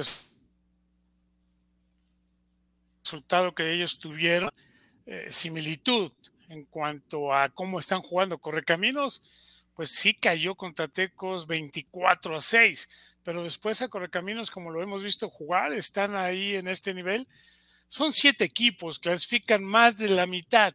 [3.01, 4.51] resultado que ellos tuvieron,
[5.05, 6.11] eh, similitud
[6.49, 13.15] en cuanto a cómo están jugando Correcaminos pues sí cayó contra Tecos 24 a 6,
[13.23, 17.25] pero después a Correcaminos, como lo hemos visto jugar, están ahí en este nivel.
[17.87, 20.73] Son siete equipos, clasifican más de la mitad.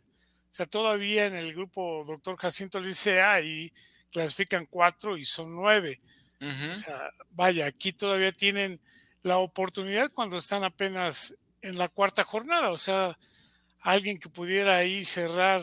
[0.51, 3.71] O sea, todavía en el grupo Doctor Jacinto Licea y
[4.17, 6.01] clasifican cuatro y son nueve.
[6.41, 8.81] O sea, vaya, aquí todavía tienen
[9.23, 12.71] la oportunidad cuando están apenas en la cuarta jornada.
[12.71, 13.19] O sea,
[13.81, 15.61] alguien que pudiera ahí cerrar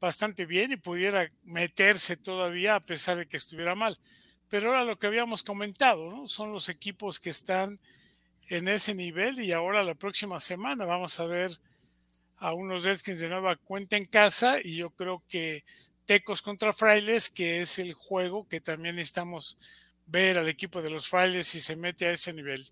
[0.00, 3.98] bastante bien y pudiera meterse todavía a pesar de que estuviera mal.
[4.48, 6.28] Pero ahora lo que habíamos comentado, ¿no?
[6.28, 7.80] Son los equipos que están
[8.48, 11.50] en ese nivel y ahora la próxima semana vamos a ver
[12.36, 15.64] a unos Redskins de nueva cuenta en casa y yo creo que
[16.08, 19.58] Tecos contra Frailes, que es el juego que también necesitamos
[20.06, 22.64] ver al equipo de los Frailes si se mete a ese nivel.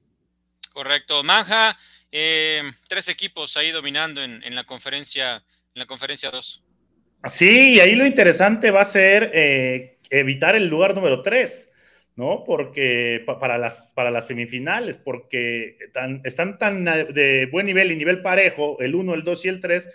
[0.72, 1.22] Correcto.
[1.22, 1.78] Manja,
[2.10, 5.44] eh, tres equipos ahí dominando en, en, la conferencia
[5.76, 6.64] en la conferencia 2.
[7.26, 11.70] Sí, y ahí lo interesante va a ser eh, evitar el lugar número 3,
[12.16, 12.44] ¿no?
[12.46, 15.76] Porque para las, para las semifinales, porque
[16.24, 19.90] están tan de buen nivel y nivel parejo, el 1, el 2 y el 3,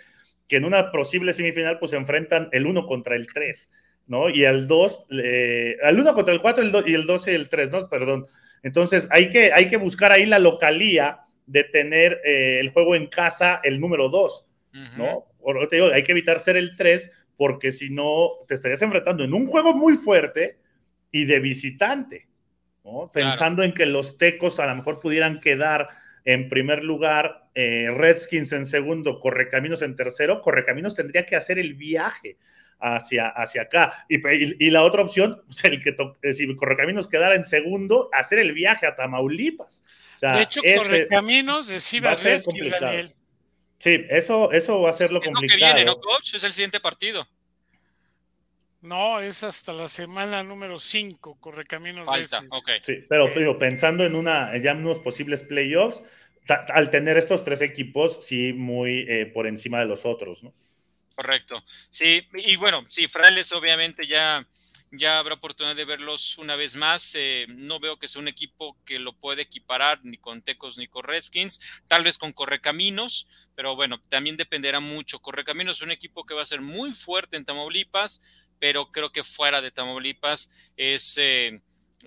[0.52, 3.70] que en una posible semifinal pues se enfrentan el 1 contra el 3,
[4.06, 4.28] ¿no?
[4.28, 7.48] Y al 2, eh, al 1 contra el 4 el y el 2 y el
[7.48, 7.88] 3, ¿no?
[7.88, 8.26] Perdón.
[8.62, 13.06] Entonces hay que, hay que buscar ahí la localía de tener eh, el juego en
[13.06, 14.46] casa el número 2,
[14.98, 15.24] ¿no?
[15.40, 19.24] Por te digo, hay que evitar ser el 3 porque si no te estarías enfrentando
[19.24, 20.58] en un juego muy fuerte
[21.10, 22.28] y de visitante,
[22.84, 23.10] ¿no?
[23.10, 25.88] Pensando en que los tecos a lo mejor pudieran quedar
[26.24, 31.74] en primer lugar, eh, Redskins en segundo, Correcaminos en tercero, Correcaminos tendría que hacer el
[31.74, 32.36] viaje
[32.78, 34.06] hacia, hacia acá.
[34.08, 38.52] Y, la otra opción, pues, el que eh, si Correcaminos quedara en segundo, hacer el
[38.52, 39.84] viaje a Tamaulipas.
[40.20, 43.10] de hecho, Correcaminos recibe a Redskins, Daniel.
[43.78, 45.60] Sí, eso, eso va a ser lo es complicado.
[45.60, 46.34] Lo que viene, ¿no, coach?
[46.34, 47.26] Es el siguiente partido.
[48.82, 52.04] No, es hasta la semana número 5, Correcaminos.
[52.04, 52.80] Falta, okay.
[52.82, 56.02] Sí, pero, eh, pensando en una, ya unos posibles playoffs,
[56.48, 60.52] al tener estos tres equipos, sí, muy eh, por encima de los otros, ¿no?
[61.14, 61.62] Correcto.
[61.90, 64.44] Sí, y bueno, sí, Frailes obviamente ya
[64.92, 67.14] ya habrá oportunidad de verlos una vez más.
[67.14, 70.86] Eh, no veo que sea un equipo que lo puede equiparar ni con Tecos ni
[70.86, 75.20] con Redskins, tal vez con Correcaminos, pero bueno, también dependerá mucho.
[75.20, 78.22] Correcaminos es un equipo que va a ser muy fuerte en Tamaulipas,
[78.62, 81.18] pero creo que fuera de Tamaulipas es...
[81.18, 81.60] Eh,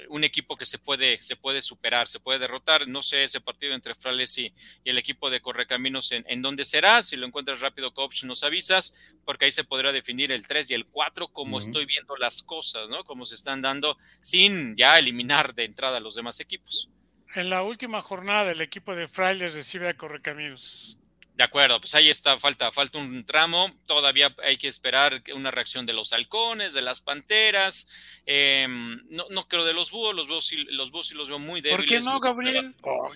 [0.10, 2.86] un equipo que se puede, se puede superar, se puede derrotar.
[2.86, 4.54] No sé ese partido entre Frales y,
[4.84, 7.02] el equipo de Correcaminos en, en dónde será.
[7.02, 8.94] Si lo encuentras rápido, coach, nos avisas,
[9.24, 12.90] porque ahí se podrá definir el 3 y el 4, como estoy viendo las cosas,
[12.90, 13.06] ¿no?
[13.06, 16.90] Como se están dando sin ya eliminar de entrada a los demás equipos.
[17.34, 21.00] En la última jornada, el equipo de Frailes recibe a Correcaminos.
[21.36, 25.86] De acuerdo, pues ahí está, falta, falta un tramo, todavía hay que esperar una reacción
[25.86, 27.90] de los halcones, de las panteras,
[28.26, 31.60] em, no, no creo de los búhos, los búhos, sí, los búhos los veo muy
[31.60, 31.82] débiles.
[31.82, 32.74] ¿Por qué no, Gabriel?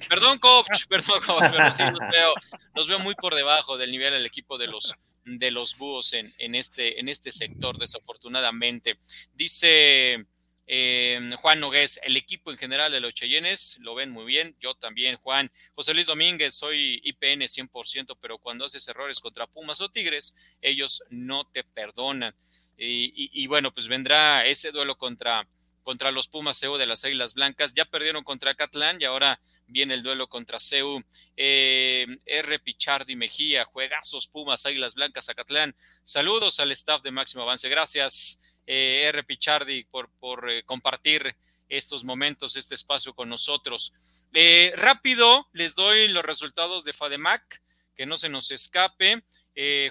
[0.09, 2.33] Perdón, coach, perdón, coach, pero sí los veo,
[2.75, 4.93] los veo muy por debajo del nivel del equipo de los
[5.23, 8.97] de los búhos en, en, este, en este sector, desafortunadamente.
[9.33, 10.25] Dice
[10.71, 14.75] eh, Juan Nogués, el equipo en general de los Cheyennes, lo ven muy bien, yo
[14.75, 15.51] también, Juan.
[15.73, 21.03] José Luis Domínguez, soy IPN 100%, pero cuando haces errores contra Pumas o Tigres, ellos
[21.09, 22.35] no te perdonan.
[22.77, 25.47] Y, bueno, pues vendrá ese duelo contra,
[25.81, 27.73] contra los Pumas CEU de las Águilas Blancas.
[27.73, 31.03] Ya perdieron contra Catlán y ahora viene el duelo contra CEU.
[31.35, 32.59] Eh, R.
[32.59, 35.75] Pichardi Mejía, juegazos Pumas, Águilas Blancas, Acatlán.
[36.03, 37.67] Saludos al staff de Máximo Avance.
[37.67, 38.39] Gracias.
[38.71, 39.23] Eh, R.
[39.23, 41.35] Pichardi, por, eh, compartir
[41.69, 43.91] estos momentos, este espacio con nosotros.
[44.31, 47.63] Eh, rápido, les doy los resultados de FADEMAC,
[47.95, 49.23] que no se nos escape.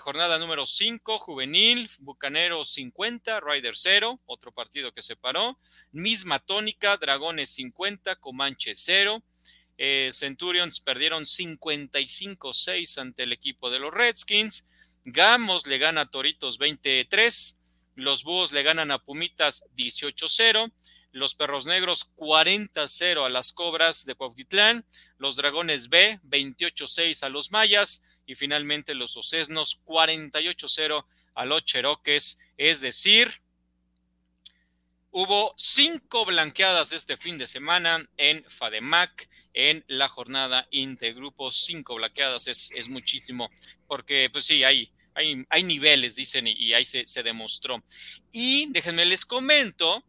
[0.00, 5.58] jornada número 5, juvenil, Bucanero 50, Rider 0, otro partido que se paró.
[5.90, 9.22] Misma tónica, Dragones 50, Comanche 0.
[10.10, 14.68] Centurions perdieron 55-6 ante el equipo de los Redskins.
[15.04, 17.57] Gamos le gana a Toritos 23.
[17.98, 20.72] Los Búhos le ganan a Pumitas 18-0.
[21.10, 24.86] Los Perros Negros 40-0 a las Cobras de Cuautitlán.
[25.16, 28.04] Los Dragones B 28-6 a los Mayas.
[28.24, 32.38] Y finalmente los Ocesnos 48-0 a los Cheroques.
[32.56, 33.42] Es decir,
[35.10, 41.50] Hubo cinco blanqueadas este fin de semana en FADEMAC, en la jornada intergrupo.
[41.50, 43.50] Cinco blanqueadas es, es muchísimo,
[43.88, 44.92] porque pues sí, hay,
[45.48, 47.82] hay, niveles, dicen, y, ahí se, demostró.
[48.32, 50.04] Y déjenme les comento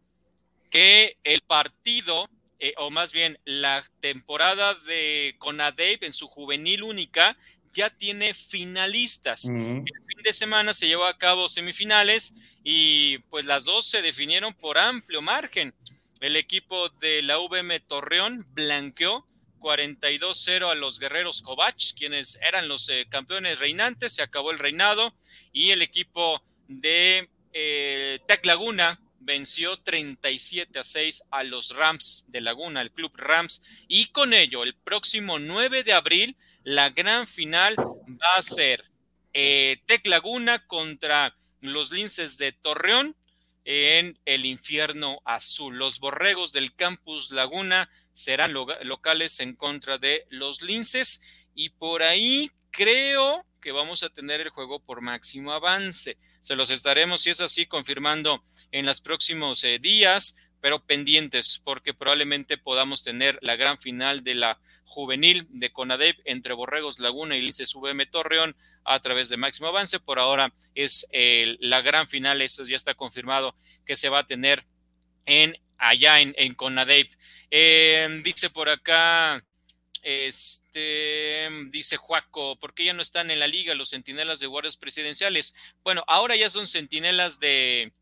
[0.70, 2.30] que el partido,
[2.60, 7.38] eh, o más bien la temporada de Conadep en su juvenil única,
[7.74, 9.45] ya tiene finalistas.
[9.45, 12.34] El fin de semana se llevó a cabo semifinales
[12.64, 15.74] y pues las dos se definieron por amplio margen.
[16.20, 19.26] El equipo de la VM Torreón blanqueó
[19.60, 25.14] 42-0 a los guerreros Kovac, quienes eran los eh, campeones reinantes, se acabó el reinado
[25.51, 32.41] y el equipo de eh, Tec Laguna venció 37 a 6 a los Rams de
[32.41, 37.76] Laguna, el club Rams, y con ello el próximo 9 de abril la gran final
[37.78, 38.84] va a ser
[39.34, 43.16] eh, Tec Laguna contra los Linces de Torreón
[43.72, 45.78] en el infierno azul.
[45.78, 51.22] Los borregos del campus Laguna serán locales en contra de los linces
[51.53, 56.17] y por ahí creo que vamos a tener el juego por máximo avance.
[56.41, 58.41] Se los estaremos, si es así, confirmando
[58.72, 64.36] en los próximos eh, días, pero pendientes, porque probablemente podamos tener la gran final de
[64.36, 69.68] la juvenil de CONADEP entre Borregos Laguna y Linces VM Torreón a través de Máximo
[69.68, 69.99] Avance.
[69.99, 71.07] Por ahora es
[71.60, 73.55] la gran final, eso ya está confirmado
[73.86, 74.66] que se va a tener
[75.26, 77.12] en allá en, en CONADEP.
[77.51, 79.43] Em, dice por acá,
[80.01, 84.78] este, dice Juaco, ¿por qué ya no están en la liga los centinelas de guardias
[84.78, 85.55] presidenciales?
[85.84, 87.93] Bueno, ahora ya son centinelas de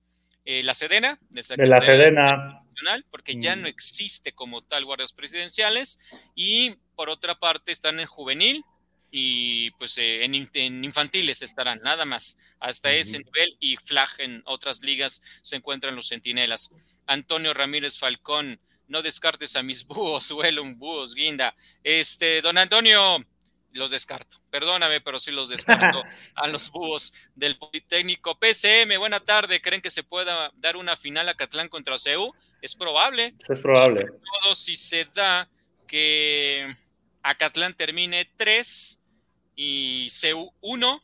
[0.50, 2.64] eh, la Sedena, de, la Sedena,
[3.12, 3.64] porque ya mm.
[3.64, 6.00] no existe como tal guardias presidenciales
[6.36, 8.64] y por otra parte están en juvenil
[9.12, 10.36] y pues eh, en,
[10.86, 12.39] infantiles estarán, nada más.
[12.62, 16.70] Hasta ese nivel y flag en otras ligas se encuentran los centinelas.
[17.08, 21.56] Antonio Ramírez Falcón, no descartes a mis búhos, un búhos, guinda.
[21.84, 23.18] Este, don Antonio,
[23.78, 24.38] los descarto.
[24.50, 26.04] Perdóname, pero sí los descarto
[26.36, 28.38] a los búhos del Politécnico.
[28.38, 29.62] PCM, buena tarde.
[29.62, 32.34] ¿Creen que se pueda dar una final a Catlán contra CEU?
[32.62, 33.36] Es probable.
[33.48, 34.02] Es probable.
[34.02, 35.48] Sobre todo si se da
[35.88, 36.76] que
[37.24, 39.00] Acatlán termine 3
[39.56, 41.04] y CEU 1,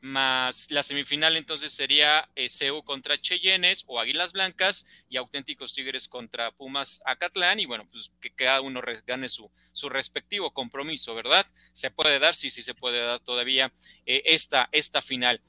[0.00, 6.08] más la semifinal entonces sería eh, CEU contra Cheyennes o Águilas Blancas y Auténticos Tigres
[6.08, 11.46] contra Pumas Acatlán y bueno, pues que cada uno gane su, su respectivo compromiso, ¿verdad?
[11.72, 13.72] Se puede dar, sí, sí se puede dar todavía
[14.06, 15.40] eh, esta, esta final.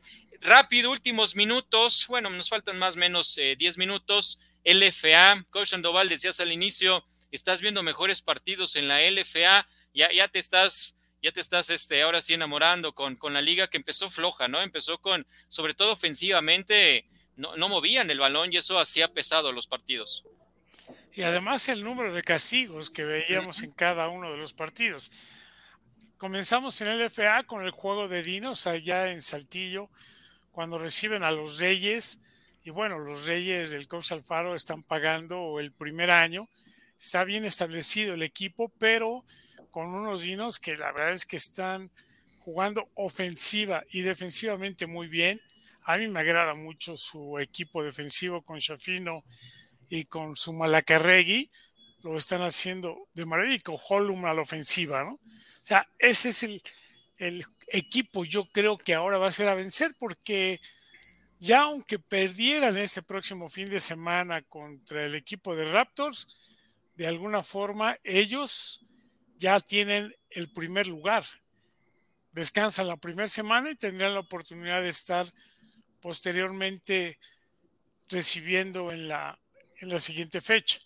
[0.42, 4.40] Rápido, últimos minutos, bueno, nos faltan más o menos 10 eh, minutos.
[4.64, 10.28] LFA, Coach Sandoval, decías al inicio, estás viendo mejores partidos en la LFA, ya, ya
[10.28, 14.10] te estás, ya te estás este, ahora sí enamorando con, con la liga que empezó
[14.10, 14.62] floja, ¿no?
[14.62, 17.06] Empezó con, sobre todo ofensivamente,
[17.36, 20.26] no, no movían el balón y eso hacía pesado los partidos.
[21.14, 25.12] Y además el número de castigos que veíamos en cada uno de los partidos.
[26.18, 29.90] Comenzamos en el LFA con el juego de dinos allá en Saltillo,
[30.52, 32.20] cuando reciben a los Reyes.
[32.64, 36.48] Y bueno, los Reyes del Coach Alfaro están pagando el primer año
[37.02, 39.26] está bien establecido el equipo, pero
[39.72, 41.90] con unos dinos que la verdad es que están
[42.40, 45.42] jugando ofensiva y defensivamente muy bien.
[45.86, 49.24] A mí me agrada mucho su equipo defensivo con Shafino
[49.90, 51.50] y con su Malacarregui.
[52.04, 55.14] Lo están haciendo de maravilla y con Holum a la ofensiva, ¿no?
[55.14, 56.62] O sea, ese es el,
[57.18, 60.60] el equipo yo creo que ahora va a ser a vencer porque
[61.40, 66.51] ya aunque perdieran este próximo fin de semana contra el equipo de Raptors,
[66.96, 68.86] de alguna forma ellos
[69.38, 71.26] ya tienen el primer lugar.
[72.34, 75.26] Descansan la primera semana y tendrán la oportunidad de estar
[76.00, 77.20] posteriormente
[78.10, 79.40] recibiendo en la,
[79.80, 80.80] en la siguiente fecha.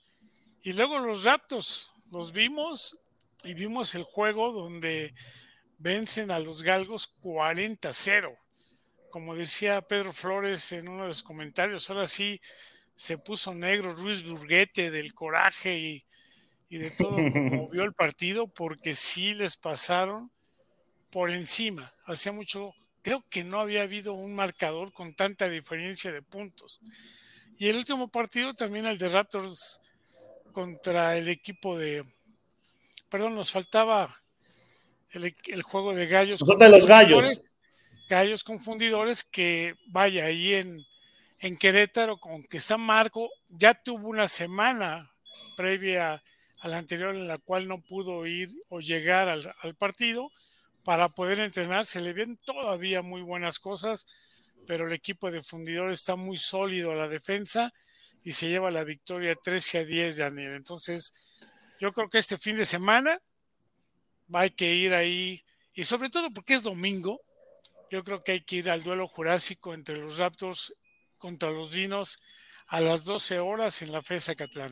[0.62, 3.00] Y luego los Raptors, los vimos
[3.44, 5.14] y vimos el juego donde
[5.78, 8.36] vencen a los Galgos 40-0.
[9.12, 12.40] Como decía Pedro Flores en uno de los comentarios, ahora sí
[12.96, 15.78] se puso negro Ruiz Burguete del coraje
[16.70, 20.32] y, de todo como vio el partido, porque sí les pasaron
[21.12, 21.90] por encima.
[22.06, 26.80] Hacía mucho, creo que no había habido un marcador con tanta diferencia de puntos.
[27.58, 29.80] Y el último partido también el de Raptors
[30.52, 32.04] contra el equipo de,
[33.10, 34.14] perdón, nos faltaba
[35.12, 36.42] el, juego de gallos.
[36.42, 37.42] los gallos.
[38.08, 40.86] Gallos confundidores que vaya ahí en,
[41.40, 45.12] en Querétaro, con que está Marco, ya tuvo una semana
[45.56, 46.22] previa
[46.62, 50.32] a la anterior en la cual no pudo ir o llegar al, partido
[50.84, 51.86] para poder entrenar.
[51.86, 54.08] Se le ven todavía muy buenas cosas,
[54.66, 57.74] pero el equipo de fundidor está muy sólido a la defensa
[58.24, 60.54] y se lleva la victoria 13 a 10 de Daniel.
[60.54, 61.40] Entonces,
[61.80, 63.22] yo creo que este fin de semana
[64.34, 65.44] hay que ir ahí,
[65.76, 67.22] y sobre todo porque es domingo,
[67.92, 70.74] yo creo que hay que ir al duelo jurásico entre los Raptors
[71.26, 72.20] contra los Dinos
[72.68, 74.72] a las 12 horas en la FESA Catlán.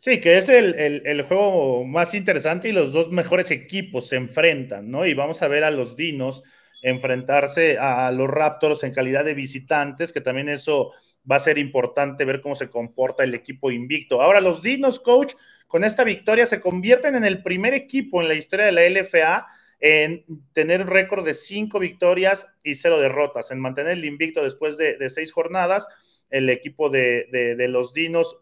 [0.00, 5.06] Sí, que es el, juego más interesante y los dos mejores equipos se enfrentan, ¿no?
[5.06, 6.42] Y vamos a ver a los Dinos
[6.82, 10.92] enfrentarse a los Raptors en calidad de visitantes, que también eso
[11.30, 14.20] va a ser importante ver cómo se comporta el equipo invicto.
[14.20, 15.32] Ahora los Dinos, coach,
[15.66, 19.46] con esta victoria se convierten en el primer equipo en la historia de la LFA
[19.82, 24.78] en tener un récord de cinco victorias y cero derrotas, en mantener el invicto después
[24.78, 25.88] de, seis jornadas.
[26.30, 28.38] El equipo de, los Dinos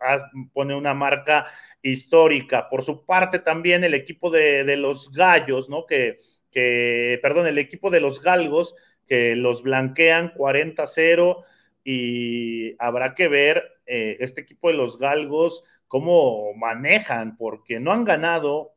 [0.52, 1.46] pone una marca
[1.82, 2.68] histórica.
[2.68, 5.86] Por su parte, también el equipo de, los Gallos, ¿no?
[5.86, 6.16] Que,
[6.52, 8.74] que, perdón, el equipo de los Galgos,
[9.08, 11.42] que los blanquean 40-0
[11.84, 18.04] y habrá que ver eh, este equipo de los Galgos cómo manejan, porque no han
[18.04, 18.74] ganado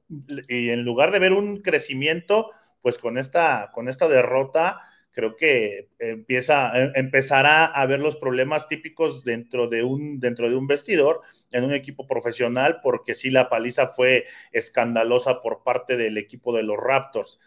[0.48, 2.50] y en lugar de ver un crecimiento,
[2.82, 4.82] pues con esta, con esta derrota,
[5.12, 10.56] creo que empieza, em, empezará a ver los problemas típicos dentro de un, dentro de
[10.56, 16.18] un vestidor en un equipo profesional, porque sí la paliza fue escandalosa por parte del
[16.18, 17.40] equipo de los Raptors.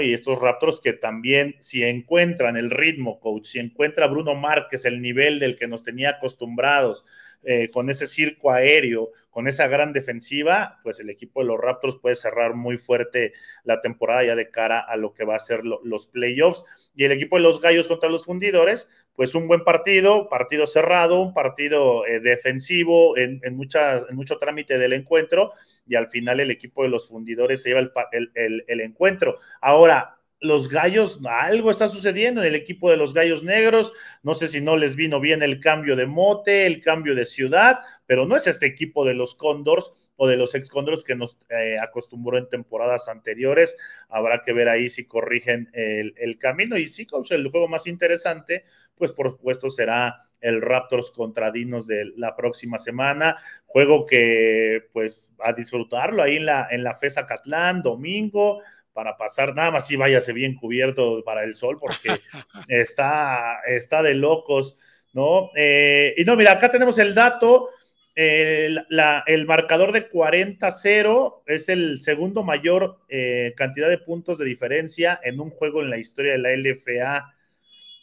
[0.00, 5.02] Y estos Raptors que también, si encuentran el ritmo, coach, si encuentra Bruno Márquez el
[5.02, 7.04] nivel del que nos tenía acostumbrados,
[7.44, 11.98] eh, con ese circo aéreo, con esa gran defensiva, pues el equipo de los Raptors
[12.00, 13.32] puede cerrar muy fuerte
[13.64, 16.64] la temporada ya de cara a lo que va a ser los playoffs.
[16.94, 21.20] Y el equipo de los Gallos contra los Fundidores, pues un buen partido, partido cerrado,
[21.20, 25.52] un partido eh, defensivo en, en, en mucho trámite del encuentro
[25.86, 29.38] y al final el equipo de los Fundidores se lleva el, el encuentro.
[29.60, 33.92] Ahora, los gallos, algo está sucediendo en el equipo de los gallos negros.
[34.22, 37.78] No sé si no les vino bien el cambio de mote, el cambio de ciudad,
[38.06, 41.38] pero no es este equipo de los Condors o de los ex Condors que nos
[41.48, 43.76] eh, acostumbró en temporadas anteriores.
[44.08, 46.76] Habrá que ver ahí si corrigen el, camino.
[46.76, 48.64] Y sí, el juego más interesante,
[48.96, 53.36] pues por supuesto será el Raptors contra Dinos de la próxima semana.
[53.66, 58.60] Juego que, pues, a disfrutarlo ahí en la, en la FESA Catlán, domingo
[58.92, 62.10] para pasar, nada más si váyase bien cubierto para el sol, porque
[62.68, 64.76] está, está de locos,
[65.12, 65.50] ¿no?
[65.56, 67.70] Eh, y no, mira, acá tenemos el dato,
[68.14, 75.40] el marcador de 40-0 es el segundo mayor eh, cantidad de puntos de diferencia en
[75.40, 77.34] un juego en la historia de la LFA,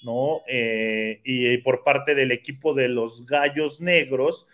[0.04, 0.42] ¿no?
[0.48, 4.48] Eh, y por parte del equipo de los Gallos Negros,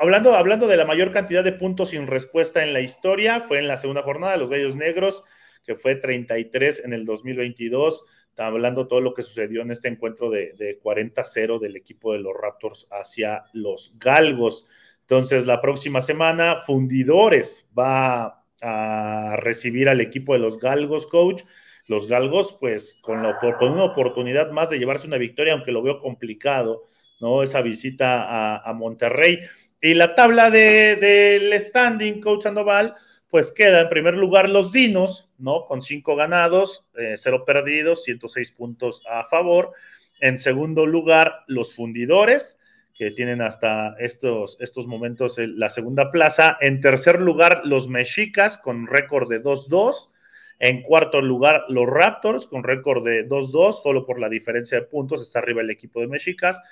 [0.00, 3.68] hablando, hablando de la mayor cantidad de puntos sin respuesta en la historia, fue en
[3.68, 5.24] la segunda jornada de los Gallos Negros,
[5.64, 8.04] que fue 33 en el 2022.
[8.28, 12.34] Está hablando todo lo que sucedió en este encuentro de, 40-0 del equipo de los
[12.34, 14.66] Raptors hacia los Galgos.
[15.00, 21.42] Entonces, la próxima semana, Fundidores va a recibir al equipo de los Galgos, coach.
[21.88, 23.24] Los Galgos, pues, con,
[23.58, 26.84] con una oportunidad más de llevarse una victoria, aunque lo veo complicado
[27.20, 27.42] ¿no?
[27.42, 29.40] Esa visita a, Monterrey.
[29.80, 32.94] Y la tabla del standing, Coach Sandoval,
[33.28, 35.64] pues queda en primer lugar los Dinos, ¿no?
[35.64, 39.72] Con cinco ganados, eh, cero perdidos, 106 puntos a favor.
[40.20, 42.58] En segundo lugar, los Fundidores,
[42.96, 46.56] que tienen hasta estos, estos momentos la segunda plaza.
[46.60, 50.12] En tercer lugar, los Mexicas, con récord de 2-2.
[50.58, 55.20] En cuarto lugar, los Raptors, con récord de 2-2, solo por la diferencia de puntos,
[55.20, 56.62] está arriba el equipo de Mexicas.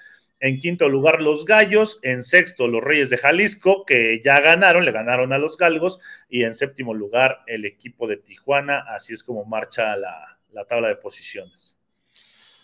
[0.40, 1.98] En quinto lugar, los Gallos.
[2.02, 5.98] En sexto, los Reyes de Jalisco, que ya ganaron, le ganaron a los Galgos.
[6.28, 8.84] Y en séptimo lugar, el equipo de Tijuana.
[8.88, 11.76] Así es como marcha la, tabla de posiciones.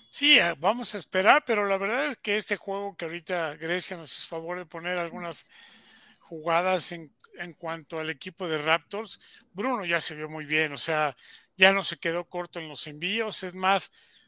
[0.09, 3.97] Sí, eh, vamos a esperar, pero la verdad es que este juego que ahorita Grecia
[3.97, 5.47] nos hace favor de poner algunas
[6.18, 9.21] jugadas en, en, cuanto al equipo de Raptors,
[9.53, 11.14] Bruno ya se vio muy bien, o sea,
[11.57, 14.20] ya no se quedó corto en los envíos, es más,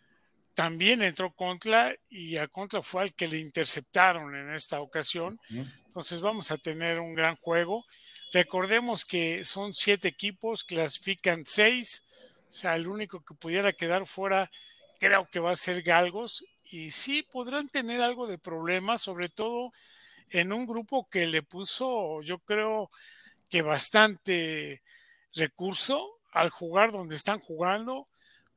[0.55, 5.41] también entró Contra y a Contra fue al que le interceptaron en esta ocasión.
[5.87, 7.85] Entonces vamos a tener un gran juego.
[8.33, 12.03] Recordemos que son siete equipos, clasifican seis,
[12.49, 14.51] o sea, el único que pudiera quedar fuera
[14.99, 19.73] creo que va a ser Galgos y sí podrán tener algo de problemas, sobre todo
[20.31, 22.91] en un grupo que le puso, yo creo
[23.49, 24.83] que bastante
[25.35, 28.09] recurso al jugar donde están jugando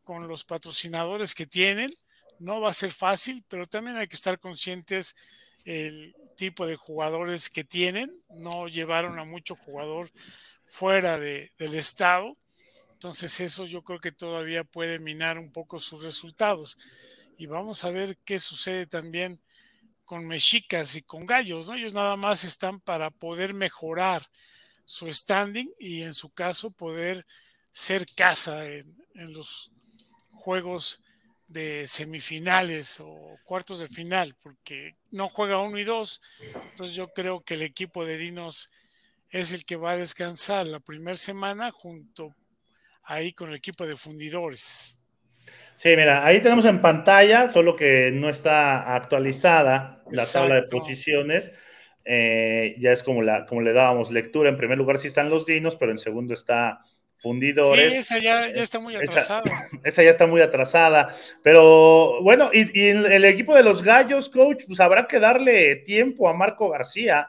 [0.06, 1.93] con los patrocinadores que tienen.
[2.39, 5.16] No va a ser fácil, pero también hay que estar conscientes
[5.66, 8.24] el tipo de jugadores que tienen.
[8.30, 10.10] No llevaron a mucho jugador
[10.66, 12.38] fuera de, del estado.
[12.93, 16.78] Entonces eso yo creo que todavía puede minar un poco sus resultados.
[17.38, 19.41] Y vamos a ver qué sucede también
[20.06, 21.74] con mexicas y con gallos, ¿no?
[21.74, 24.26] Ellos nada más están para poder mejorar
[24.86, 27.26] su standing y en su caso poder
[27.72, 29.72] ser casa en, en los
[30.46, 31.04] juegos
[31.48, 36.22] de semifinales o cuartos de final, porque no juega uno y dos.
[36.70, 38.72] Entonces yo creo que el equipo de Dinos
[39.32, 42.28] es el que va a descansar la primera semana junto
[43.04, 45.00] ahí con el equipo de fundidores.
[45.78, 51.54] Sí, mira, ahí tenemos en pantalla, solo que no está actualizada la tabla de posiciones.
[52.06, 54.50] Eh, ya es como, la, como le dábamos lectura.
[54.50, 56.82] En primer lugar sí están los dinos, pero en segundo está
[57.18, 57.91] fundidores.
[57.91, 59.43] Sí, esa ya, está muy atrasada.
[59.84, 61.13] Esa, ya está muy atrasada.
[61.43, 66.30] Pero bueno, y, y, el equipo de los gallos, coach, pues habrá que darle tiempo
[66.30, 67.28] a Marco García,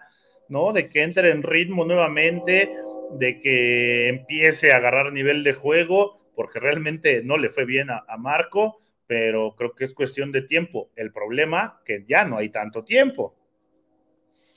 [0.49, 0.73] ¿no?
[0.73, 2.71] De que entre en ritmo nuevamente,
[3.13, 8.05] de que empiece a agarrar nivel de juego porque realmente no le fue bien a,
[8.19, 10.91] Marco, pero creo que es cuestión de tiempo.
[10.95, 13.35] El problema que ya no hay tanto tiempo.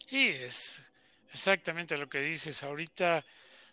[0.07, 0.91] Sí, es
[1.31, 2.63] exactamente lo que dices.
[2.63, 3.23] Ahorita,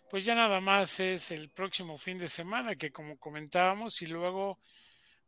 [0.09, 4.59] pues ya nada más es el próximo fin de semana que como comentábamos y luego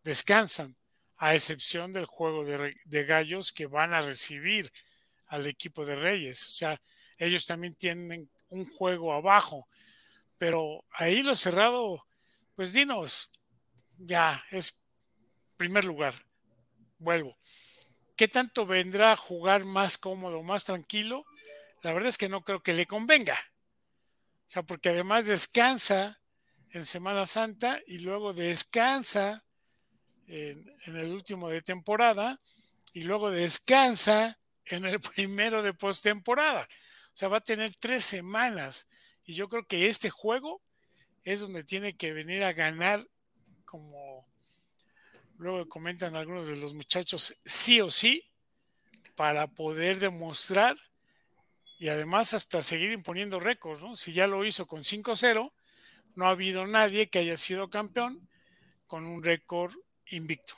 [0.03, 0.75] descansan,
[1.17, 4.71] a excepción del juego de, gallos que van a recibir
[5.27, 6.47] al equipo de Reyes.
[6.47, 6.81] O sea,
[7.17, 9.67] ellos también tienen un juego abajo,
[10.37, 12.05] pero ahí lo cerrado
[12.55, 13.31] pues dinos,
[13.97, 14.79] ya es
[15.57, 16.13] primer lugar,
[16.97, 17.37] vuelvo.
[18.15, 21.25] ¿Qué tanto vendrá a jugar más cómodo, más tranquilo?
[21.81, 23.37] La verdad es que no creo que le convenga.
[24.49, 26.19] O sea, porque además descansa
[26.71, 29.45] en Semana Santa y luego descansa
[30.25, 32.41] en, el último de temporada
[32.91, 36.63] y luego descansa en el primero de postemporada.
[36.63, 38.89] O sea, va a tener tres semanas
[39.23, 40.63] y yo creo que este juego
[41.23, 43.07] es donde tiene que venir a ganar,
[43.65, 44.27] como
[45.37, 48.27] luego comentan algunos de los muchachos, sí o sí,
[49.15, 50.75] para poder demostrar
[51.79, 53.95] y además hasta seguir imponiendo récords, ¿no?
[53.95, 55.51] Si ya lo hizo con 5-0,
[56.15, 58.29] no ha habido nadie que haya sido campeón
[58.85, 59.71] con un récord
[60.11, 60.53] invicto.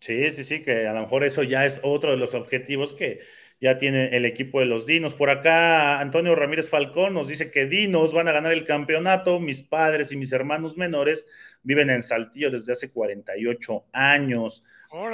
[0.00, 3.20] Sí, sí, sí, que a lo mejor eso ya es otro de los objetivos que,
[3.64, 5.14] ya tiene el equipo de los Dinos.
[5.14, 9.40] Por acá, Antonio Ramírez Falcón nos dice que Dinos van a ganar el campeonato.
[9.40, 11.26] Mis padres y mis hermanos menores
[11.62, 14.64] viven en Saltillo desde hace 48 años.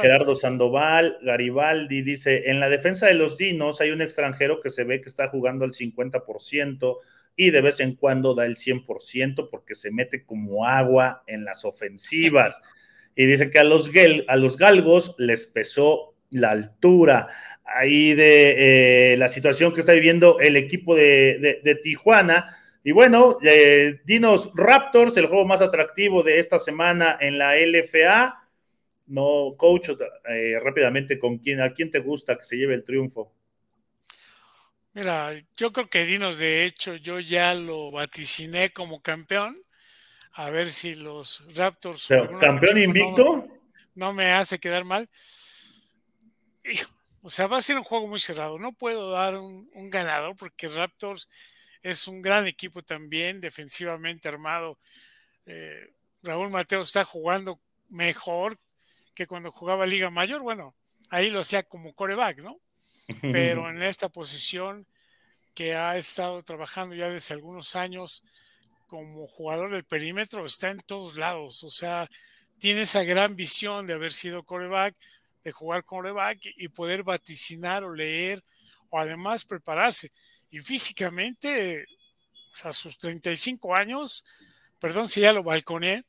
[0.01, 4.85] Gerardo Sandoval, Garibaldi dice, en la defensa de los Dinos hay un extranjero que se
[4.85, 6.99] ve que está jugando al 50%
[7.37, 11.65] y de vez en cuando da el 100% porque se mete como agua en las
[11.65, 12.61] ofensivas.
[13.17, 13.91] Y dice que a los,
[14.29, 17.27] a los galgos les pesó la altura
[17.65, 22.57] ahí de eh, la situación que está viviendo el equipo de, Tijuana.
[22.83, 28.40] Y bueno, eh, dinos Raptors, el juego más atractivo de esta semana en la LFA.
[29.11, 29.91] No, coach,
[30.29, 33.35] eh, rápidamente, ¿con quién, ¿a quién te gusta que se lleve el triunfo?
[34.93, 39.61] Mira, yo creo que Dinos, de hecho, yo ya lo vaticiné como campeón.
[40.35, 42.07] A ver si los Raptors.
[42.41, 43.49] ¿Campeón invicto?
[43.97, 45.09] No, me hace quedar mal.
[47.23, 48.61] O sea, va a ser un juego muy cerrado.
[48.61, 51.29] No puedo dar un, ganador porque Raptors
[51.83, 54.79] es un gran equipo también, defensivamente armado.
[55.47, 58.57] Eh, Raúl Mateo está jugando mejor
[59.21, 60.41] que cuando jugaba Liga Mayor.
[60.41, 60.75] Bueno,
[61.11, 62.59] ahí lo hacía como coreback, ¿no?
[63.21, 64.87] Pero en esta posición
[65.53, 68.23] que ha estado trabajando ya desde algunos años
[68.87, 71.63] como jugador del perímetro, está en todos lados.
[71.65, 72.09] O sea,
[72.59, 74.97] tiene esa gran visión de haber sido coreback,
[75.45, 78.43] de jugar con reback y poder vaticinar o leer
[78.89, 80.11] o además prepararse.
[80.51, 81.85] Y físicamente,
[82.63, 84.25] a sus 35 años,
[84.79, 86.05] perdón si ya lo balconé,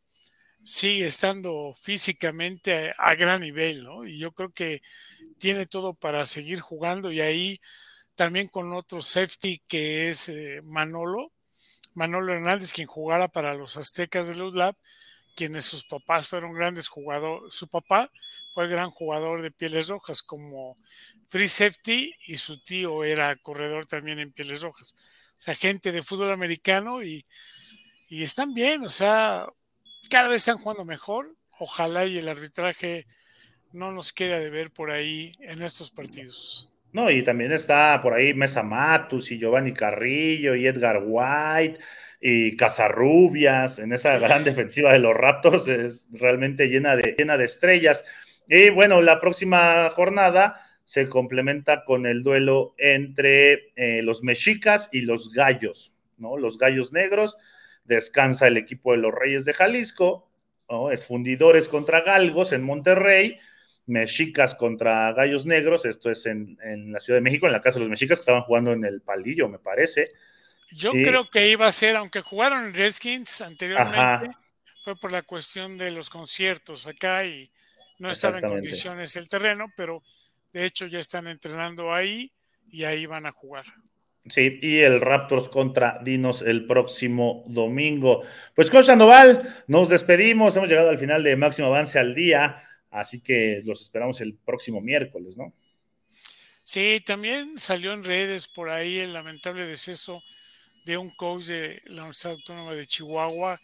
[0.63, 4.05] sigue estando físicamente a, gran nivel, ¿no?
[4.05, 4.81] Y yo creo que
[5.37, 7.59] tiene todo para seguir jugando y ahí
[8.15, 11.31] también con otro safety que es eh, Manolo,
[11.93, 14.75] Manolo Hernández, quien jugara para los Aztecas de los Lab,
[15.35, 17.53] quienes sus papás fueron grandes jugadores.
[17.53, 18.11] Su papá
[18.53, 20.77] fue gran jugador de Pieles Rojas como
[21.27, 24.93] free safety y su tío era corredor también en Pieles Rojas.
[25.37, 27.25] O sea, gente de fútbol americano y,
[28.07, 29.47] y están bien, o sea,
[30.11, 31.33] cada vez están jugando mejor.
[31.57, 33.05] Ojalá y el arbitraje
[33.71, 36.71] no nos quede de ver por ahí en estos partidos.
[36.91, 41.79] No, y también está por ahí Mesa Matus y Giovanni Carrillo y Edgar White
[42.19, 47.45] y Casarrubias, en esa gran defensiva de los Raptors, es realmente llena de, llena de
[47.45, 48.03] estrellas.
[48.47, 55.01] Y bueno, la próxima jornada se complementa con el duelo entre eh, los mexicas y
[55.01, 56.37] los gallos, ¿no?
[56.37, 57.37] Los gallos negros,
[57.83, 60.29] descansa el equipo de los Reyes de Jalisco,
[60.69, 60.91] ¿no?
[60.91, 63.37] Es fundidores contra galgos en Monterrey,
[63.85, 67.79] mexicas contra gallos negros, esto es en, en, la Ciudad de México, en la casa
[67.79, 70.05] de los mexicas que estaban jugando en el palillo, me parece.
[70.71, 74.31] Yo creo que iba a ser, aunque jugaron Redskins anteriormente,
[74.83, 77.49] fue por la cuestión de los conciertos acá y
[77.99, 80.01] no estaba en condiciones el terreno, pero
[80.53, 82.31] de hecho ya están entrenando ahí
[82.71, 83.65] y ahí van a jugar.
[84.27, 88.21] Sí, y el Raptors contra Dinos el próximo domingo.
[88.55, 93.21] Pues Coach Sandoval, nos despedimos, hemos llegado al final de Máximo Avance al Día, así
[93.21, 95.53] que los esperamos el próximo miércoles, ¿no?
[96.63, 100.21] Sí, también salió en redes por ahí el lamentable deceso
[100.85, 103.59] de un coach de la Universidad Autónoma de Chihuahua.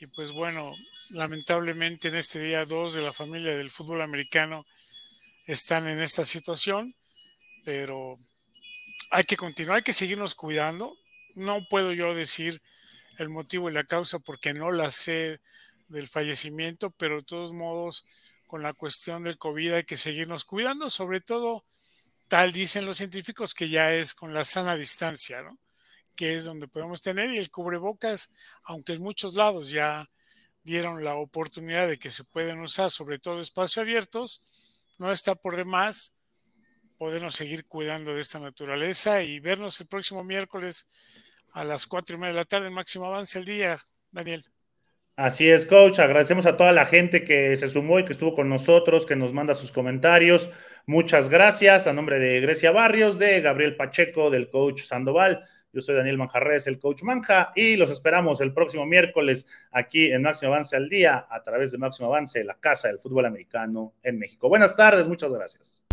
[0.00, 0.72] Y pues bueno,
[1.10, 4.64] lamentablemente en este día dos de la familia del fútbol americano
[5.46, 6.94] están en esta situación,
[7.64, 8.16] pero
[9.10, 10.96] hay que continuar, hay que seguirnos cuidando.
[11.34, 12.60] No puedo yo decir
[13.18, 15.40] el motivo y la causa porque no la sé
[15.88, 18.06] del fallecimiento, pero de todos modos,
[18.46, 21.64] con la cuestión del COVID hay que seguirnos cuidando, sobre todo
[22.28, 25.58] tal dicen los científicos que ya es con la sana distancia, ¿no?
[26.14, 28.32] que es donde podemos tener y el cubrebocas,
[28.64, 30.10] aunque en muchos lados ya
[30.64, 34.44] dieron la oportunidad de que se pueden usar, sobre todo espacios abiertos,
[34.98, 36.17] no está por demás
[36.98, 40.86] podernos seguir cuidando de esta naturaleza y vernos el próximo miércoles
[41.52, 43.78] a las cuatro y media de la tarde, máximo avance el día,
[44.10, 44.44] Daniel.
[45.16, 45.98] Así es, coach.
[45.98, 49.32] Agradecemos a toda la gente que se sumó y que estuvo con nosotros, que nos
[49.32, 50.50] manda sus comentarios.
[50.86, 51.88] Muchas gracias.
[51.88, 55.44] A nombre de Grecia Barrios, de Gabriel Pacheco, del coach Sandoval.
[55.72, 60.22] Yo soy Daniel Manjarres, el coach Manja, y los esperamos el próximo miércoles aquí en
[60.22, 64.18] Máximo Avance al Día, a través de Máximo Avance, la Casa del Fútbol Americano en
[64.18, 64.48] México.
[64.48, 65.87] Buenas tardes, muchas gracias.